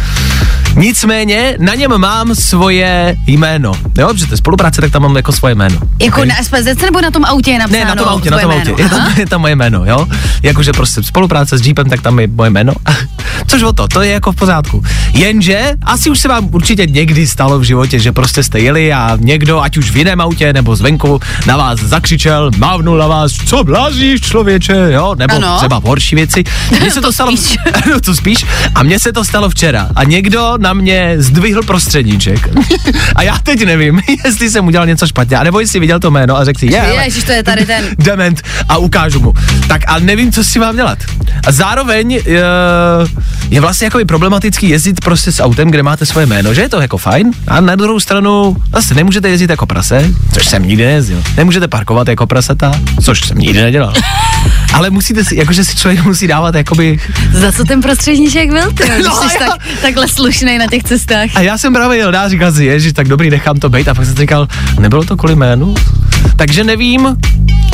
Nicméně 0.75 1.55
na 1.59 1.75
něm 1.75 1.97
mám 1.97 2.35
svoje 2.35 3.15
jméno, 3.27 3.71
jo? 3.97 4.07
Protože 4.07 4.25
to 4.27 4.33
je 4.33 4.37
spolupráce, 4.37 4.81
tak 4.81 4.91
tam 4.91 5.01
mám 5.01 5.15
jako 5.15 5.31
svoje 5.31 5.55
jméno. 5.55 5.79
Jako 6.01 6.21
Ok? 6.21 6.27
na 6.27 6.35
SPZ 6.43 6.81
nebo 6.81 7.01
na 7.01 7.11
tom 7.11 7.25
autě 7.25 7.51
je 7.51 7.59
napsáno 7.59 7.79
Ne, 7.83 7.85
na 7.89 7.95
tom 7.95 8.07
autě, 8.07 8.31
na 8.31 8.39
tom 8.39 8.49
jméno? 8.51 8.71
autě. 8.71 8.83
Je 8.83 8.89
tam, 8.89 9.13
je 9.17 9.25
tam 9.25 9.41
moje 9.41 9.55
jméno, 9.55 9.85
jo? 9.85 10.07
Jakože 10.43 10.71
prostě 10.73 11.03
spolupráce 11.03 11.57
s 11.57 11.65
Jeepem, 11.65 11.89
tak 11.89 12.01
tam 12.01 12.19
je 12.19 12.27
moje 12.27 12.49
jméno. 12.49 12.73
Což 13.47 13.63
o 13.63 13.73
to, 13.73 13.87
to 13.87 14.01
je 14.01 14.11
jako 14.11 14.31
v 14.31 14.35
pořádku. 14.35 14.83
Jenže 15.13 15.73
asi 15.83 16.09
už 16.09 16.19
se 16.19 16.27
vám 16.27 16.49
určitě 16.51 16.85
někdy 16.85 17.27
stalo 17.27 17.59
v 17.59 17.63
životě, 17.63 17.99
že 17.99 18.11
prostě 18.11 18.43
jste 18.43 18.59
jeli 18.59 18.93
a 18.93 19.17
někdo, 19.21 19.61
ať 19.61 19.77
už 19.77 19.91
v 19.91 19.95
jiném 19.97 20.21
autě 20.21 20.53
nebo 20.53 20.75
zvenku, 20.75 21.19
na 21.45 21.57
vás 21.57 21.79
zakřičel, 21.79 22.51
mávnul 22.57 22.97
na 22.97 23.07
vás, 23.07 23.31
co 23.31 23.63
blázíš 23.63 24.21
člověče, 24.21 24.87
jo? 24.89 25.15
Nebo 25.17 25.35
Ano. 25.35 25.57
třeba 25.57 25.81
horší 25.85 26.15
věci. 26.15 26.43
Mně 26.81 26.91
se 26.91 27.01
to, 27.01 27.07
To 27.07 27.13
stalo, 27.13 27.37
spíš. 27.37 27.57
no 27.91 27.99
to 27.99 28.15
spíš. 28.15 28.45
A 28.75 28.83
mně 28.83 28.99
se 28.99 29.13
to 29.13 29.23
stalo 29.23 29.49
včera. 29.49 29.89
A 29.95 30.03
někdo 30.03 30.53
na 30.57 30.73
mě 30.73 31.15
zdvihl 31.17 31.61
prostředníček. 31.63 32.49
a 33.15 33.23
já 33.23 33.37
teď 33.43 33.65
nevím, 33.65 34.01
jestli 34.25 34.49
jsem 34.49 34.67
udělal 34.67 34.87
něco 34.87 35.07
špatně, 35.07 35.37
anebo 35.37 35.59
jestli 35.59 35.79
viděl 35.79 35.99
to 35.99 36.11
jméno 36.11 36.37
a 36.37 36.45
řekl 36.45 36.59
si, 36.59 36.65
je, 36.65 36.93
Ježiš, 37.05 37.23
to 37.23 37.31
je 37.31 37.43
tady 37.43 37.65
ten. 37.65 37.85
dement 37.97 38.41
a 38.69 38.77
ukážu 38.77 39.19
mu. 39.19 39.33
Tak 39.67 39.81
a 39.87 39.99
nevím, 39.99 40.31
co 40.31 40.43
si 40.43 40.59
mám 40.59 40.75
dělat. 40.75 40.97
A 41.47 41.51
zároveň 41.51 42.11
je, 42.11 42.43
je 43.49 43.61
vlastně 43.61 43.85
jako 43.85 43.99
problematický 44.07 44.69
jezdit 44.69 45.01
prostě 45.01 45.31
s 45.31 45.43
autem, 45.43 45.71
kde 45.71 45.83
máte 45.83 46.05
svoje 46.05 46.25
jméno, 46.25 46.53
že 46.53 46.61
je 46.61 46.69
to 46.69 46.81
jako 46.81 46.97
fajn. 46.97 47.31
A 47.47 47.61
na 47.61 47.75
druhou 47.75 47.99
stranu 47.99 48.55
zase 48.73 48.93
nemůžete 49.11 49.29
jezdit 49.29 49.49
jako 49.49 49.65
prase, 49.65 50.09
což 50.33 50.45
jsem 50.45 50.63
nikdy 50.67 50.85
nejezdil. 50.85 51.23
Nemůžete 51.37 51.67
parkovat 51.67 52.07
jako 52.07 52.27
prasata, 52.27 52.71
což 53.03 53.19
jsem 53.27 53.37
nikdy 53.37 53.61
nedělal. 53.61 53.93
Ale 54.73 54.89
musíte 54.89 55.23
si, 55.23 55.35
jakože 55.35 55.63
si 55.65 55.75
člověk 55.75 56.03
musí 56.05 56.27
dávat 56.27 56.55
jakoby... 56.55 56.99
Za 57.33 57.51
co 57.51 57.63
ten 57.63 57.81
prostředníček 57.81 58.51
byl, 58.51 58.71
ty? 58.71 58.83
Když 58.83 59.05
No, 59.07 59.29
jsi 59.29 59.37
já- 59.39 59.45
tak, 59.49 59.61
takhle 59.81 60.07
slušnej 60.07 60.57
na 60.57 60.67
těch 60.67 60.83
cestách. 60.83 61.29
A 61.35 61.41
já 61.41 61.57
jsem 61.57 61.73
právě 61.73 61.97
jel 61.97 62.11
dál, 62.11 62.29
říkal 62.29 62.51
si, 62.51 62.65
ježiš, 62.65 62.93
tak 62.93 63.07
dobrý, 63.07 63.29
nechám 63.29 63.59
to 63.59 63.69
být. 63.69 63.87
A 63.87 63.93
pak 63.93 64.05
jsem 64.05 64.15
říkal, 64.15 64.47
nebylo 64.79 65.03
to 65.03 65.17
kvůli 65.17 65.35
jménu? 65.35 65.75
Takže 66.35 66.63
nevím, 66.63 67.17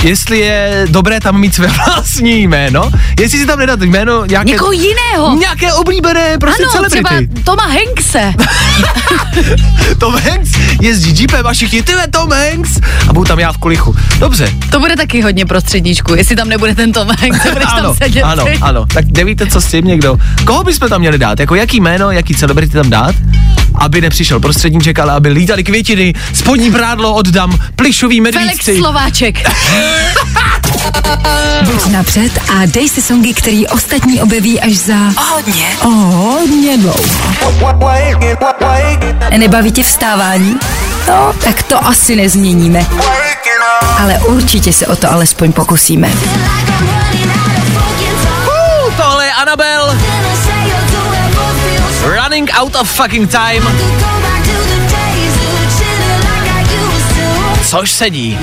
jestli 0.03 0.39
je 0.39 0.85
dobré 0.89 1.19
tam 1.19 1.39
mít 1.39 1.55
své 1.55 1.67
vlastní 1.85 2.41
jméno, 2.43 2.91
jestli 3.19 3.39
si 3.39 3.45
tam 3.45 3.59
nedat 3.59 3.81
jméno 3.81 4.25
nějaké... 4.25 4.49
Někoho 4.51 4.71
jiného. 4.71 5.35
Nějaké 5.39 5.73
oblíbené 5.73 6.37
prostě 6.37 6.63
ano, 6.63 6.71
celebrity. 6.71 7.27
třeba 7.27 7.43
Toma 7.43 7.63
Hankse. 7.63 8.33
Tom 9.97 10.13
Hanks 10.13 10.51
jezdí 10.81 11.21
jeepem 11.21 11.47
a 11.47 11.53
všichni, 11.53 11.83
ty 11.83 11.95
ve, 11.95 12.07
Tom 12.07 12.31
Hanks. 12.31 12.79
A 13.09 13.13
budu 13.13 13.25
tam 13.25 13.39
já 13.39 13.51
v 13.51 13.57
kulichu. 13.57 13.95
Dobře. 14.19 14.53
To 14.71 14.79
bude 14.79 14.95
taky 14.95 15.21
hodně 15.21 15.45
prostředníčku, 15.45 16.15
jestli 16.15 16.35
tam 16.35 16.49
nebude 16.49 16.75
ten 16.75 16.91
Tom 16.91 17.07
Hanks, 17.07 17.43
budeš 17.53 17.69
tam 17.69 17.79
ano, 17.79 17.95
sedět. 17.95 18.21
ano, 18.23 18.45
ty. 18.45 18.59
ano. 18.61 18.85
Tak 18.93 19.05
nevíte, 19.05 19.47
co 19.47 19.61
s 19.61 19.65
tím 19.65 19.85
někdo. 19.85 20.17
Koho 20.45 20.63
bychom 20.63 20.89
tam 20.89 20.99
měli 21.01 21.17
dát? 21.17 21.39
Jako 21.39 21.55
jaký 21.55 21.79
jméno, 21.79 22.11
jaký 22.11 22.35
celebrity 22.35 22.73
tam 22.73 22.89
dát? 22.89 23.15
Aby 23.75 24.01
nepřišel 24.01 24.39
prostředníček, 24.39 24.99
ale 24.99 25.13
aby 25.13 25.29
lítali 25.29 25.63
květiny, 25.63 26.13
spodní 26.33 26.71
prádlo 26.71 27.13
oddám, 27.13 27.59
plišový 27.75 28.21
Felix 28.37 28.57
medvídci. 28.57 28.77
Slováček. 28.77 29.49
Buď 31.63 31.85
napřed 31.85 32.31
a 32.49 32.65
dej 32.65 32.89
si 32.89 33.01
songy, 33.01 33.33
který 33.33 33.67
ostatní 33.67 34.21
objeví 34.21 34.61
až 34.61 34.73
za 34.73 34.95
Hodně. 35.33 35.67
hodně 35.81 36.77
dlouho. 36.77 36.97
Nebaví 39.37 39.71
tě 39.71 39.83
vstávání? 39.83 40.55
No, 41.07 41.33
tak 41.43 41.63
to 41.63 41.85
asi 41.87 42.15
nezměníme. 42.15 42.85
Ale 43.99 44.19
určitě 44.19 44.73
se 44.73 44.87
o 44.87 44.95
to 44.95 45.11
alespoň 45.11 45.51
pokusíme. 45.53 46.07
Uh, 46.07 46.13
tohle 48.97 49.25
je 49.25 49.31
Anabel. 49.31 49.97
Running 52.03 52.49
out 52.59 52.75
of 52.75 52.89
fucking 52.89 53.31
time. 53.31 53.67
Což 57.67 57.91
sedí. 57.91 58.39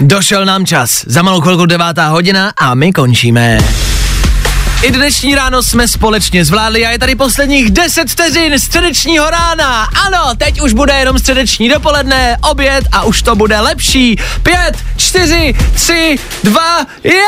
Došel 0.00 0.44
nám 0.44 0.66
čas. 0.66 1.04
Za 1.06 1.22
malou 1.22 1.40
chvilku 1.40 1.66
devátá 1.66 2.08
hodina 2.08 2.52
a 2.56 2.74
my 2.74 2.92
končíme. 2.92 3.58
I 4.82 4.90
dnešní 4.90 5.34
ráno 5.34 5.62
jsme 5.62 5.88
společně 5.88 6.44
zvládli 6.44 6.86
a 6.86 6.90
je 6.90 6.98
tady 6.98 7.14
posledních 7.14 7.70
10 7.70 8.10
vteřin 8.10 8.58
středečního 8.58 9.30
rána. 9.30 9.88
Ano, 10.06 10.34
teď 10.38 10.60
už 10.60 10.72
bude 10.72 10.94
jenom 10.94 11.18
středeční 11.18 11.68
dopoledne, 11.68 12.36
oběd 12.50 12.84
a 12.92 13.04
už 13.04 13.22
to 13.22 13.36
bude 13.36 13.60
lepší. 13.60 14.16
5, 14.42 14.56
4, 14.96 15.54
3, 15.74 16.18
2, 16.42 16.86
1! 17.02 17.22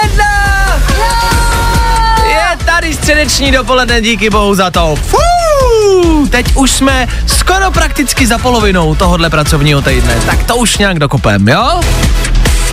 Je 2.50 2.56
tady 2.56 2.94
středeční 2.94 3.50
dopoledne, 3.52 4.00
díky 4.00 4.30
bohu 4.30 4.54
za 4.54 4.70
to. 4.70 4.96
Fuu, 4.96 6.26
teď 6.26 6.46
už 6.54 6.70
jsme 6.70 7.08
skoro 7.26 7.70
prakticky 7.70 8.26
za 8.26 8.38
polovinou 8.38 8.94
tohohle 8.94 9.30
pracovního 9.30 9.82
týdne, 9.82 10.14
tak 10.26 10.44
to 10.44 10.56
už 10.56 10.78
nějak 10.78 10.98
dokopem, 10.98 11.48
jo? 11.48 11.80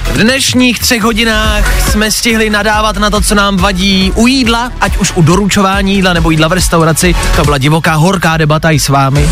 V 0.04 0.18
dnešních 0.18 0.80
třech 0.80 1.02
hodinách 1.02 1.90
jsme 1.92 2.12
stihli 2.12 2.50
nadávat 2.50 2.98
na 2.98 3.10
to, 3.10 3.22
co 3.22 3.36
nám 3.36 3.58
vadí 3.58 4.12
u 4.16 4.28
jídla, 4.28 4.72
ať 4.82 4.98
už 4.98 5.12
u 5.16 5.22
doručování 5.22 5.96
jídla 5.96 6.14
nebo 6.14 6.32
jídla 6.32 6.48
v 6.48 6.54
restauraci. 6.54 7.16
To 7.36 7.44
byla 7.44 7.58
divoká, 7.58 7.94
horká 7.94 8.38
debata 8.38 8.72
i 8.72 8.80
s 8.80 8.90
vámi. 8.90 9.30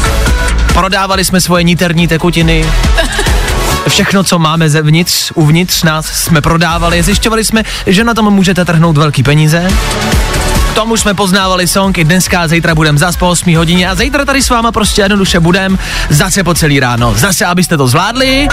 prodávali 0.73 1.25
jsme 1.25 1.41
svoje 1.41 1.63
niterní 1.63 2.07
tekutiny, 2.07 2.65
všechno, 3.93 4.23
co 4.23 4.39
máme 4.39 4.69
zevnitř, 4.69 5.31
uvnitř 5.35 5.83
nás 5.83 6.05
jsme 6.05 6.41
prodávali, 6.41 7.03
zjišťovali 7.03 7.45
jsme, 7.45 7.63
že 7.87 8.03
na 8.03 8.13
tom 8.13 8.33
můžete 8.33 8.65
trhnout 8.65 8.97
velký 8.97 9.23
peníze. 9.23 9.71
K 10.71 10.75
tomu 10.75 10.97
jsme 10.97 11.13
poznávali 11.13 11.67
song 11.67 11.97
i 11.97 12.03
dneska 12.03 12.41
a 12.41 12.47
zítra 12.47 12.75
budem 12.75 12.97
zas 12.97 13.15
po 13.15 13.29
8 13.29 13.55
hodině 13.55 13.89
a 13.89 13.95
zítra 13.95 14.25
tady 14.25 14.41
s 14.41 14.49
váma 14.49 14.71
prostě 14.71 15.01
jednoduše 15.01 15.39
budem 15.39 15.79
zase 16.09 16.43
po 16.43 16.53
celý 16.53 16.79
ráno. 16.79 17.13
Zase, 17.17 17.45
abyste 17.45 17.77
to 17.77 17.87
zvládli. 17.87 18.47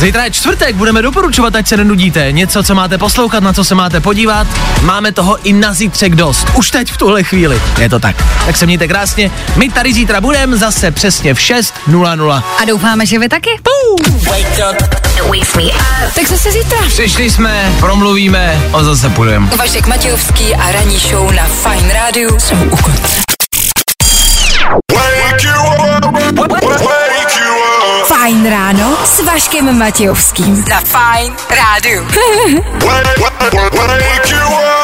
Zítra 0.00 0.24
je 0.24 0.30
čtvrtek, 0.30 0.76
budeme 0.76 1.02
doporučovat, 1.02 1.54
ať 1.54 1.68
se 1.68 1.76
nenudíte. 1.76 2.32
Něco, 2.32 2.62
co 2.62 2.74
máte 2.74 2.98
poslouchat, 2.98 3.42
na 3.42 3.52
co 3.52 3.64
se 3.64 3.74
máte 3.74 4.00
podívat. 4.00 4.46
Máme 4.82 5.12
toho 5.12 5.38
i 5.48 5.52
na 5.52 5.72
zítřek 5.72 6.14
dost. 6.14 6.46
Už 6.54 6.70
teď 6.70 6.92
v 6.92 6.96
tuhle 6.96 7.22
chvíli. 7.22 7.62
Je 7.78 7.88
to 7.88 7.98
tak. 7.98 8.16
Tak 8.46 8.56
se 8.56 8.66
mějte 8.66 8.88
krásně. 8.88 9.30
My 9.56 9.68
tady 9.68 9.92
zítra 9.92 10.20
budeme 10.20 10.56
zase 10.56 10.90
přesně 10.90 11.34
v 11.34 11.38
6.00. 11.38 12.42
A 12.62 12.64
doufáme, 12.64 13.06
že 13.06 13.18
vy 13.18 13.28
taky. 13.28 13.50
Tak 16.14 16.28
zase 16.28 16.52
zítra. 16.52 16.78
Přišli 16.86 17.30
jsme, 17.30 17.72
promluvíme 17.80 18.62
a 18.72 18.82
zase 18.82 19.08
půjdeme. 19.10 19.46
Vašek 19.56 19.86
Matějovský 19.86 20.54
a 20.54 20.72
ranní 20.72 20.98
show 20.98 21.32
na 21.32 21.44
Fine 21.44 21.94
Radio 21.94 22.40
jsou 22.40 22.54
u 22.54 22.76
konce. 22.76 23.20
Fajn 28.40 28.52
ráno 28.52 28.96
s 29.04 29.20
Vaškem 29.20 29.78
Matějovským. 29.78 30.64
Na 30.70 30.80
Fajn 30.80 31.36
rádiu. 31.50 32.04
Wake 32.84 34.30
you 34.30 34.46
up. 34.48 34.79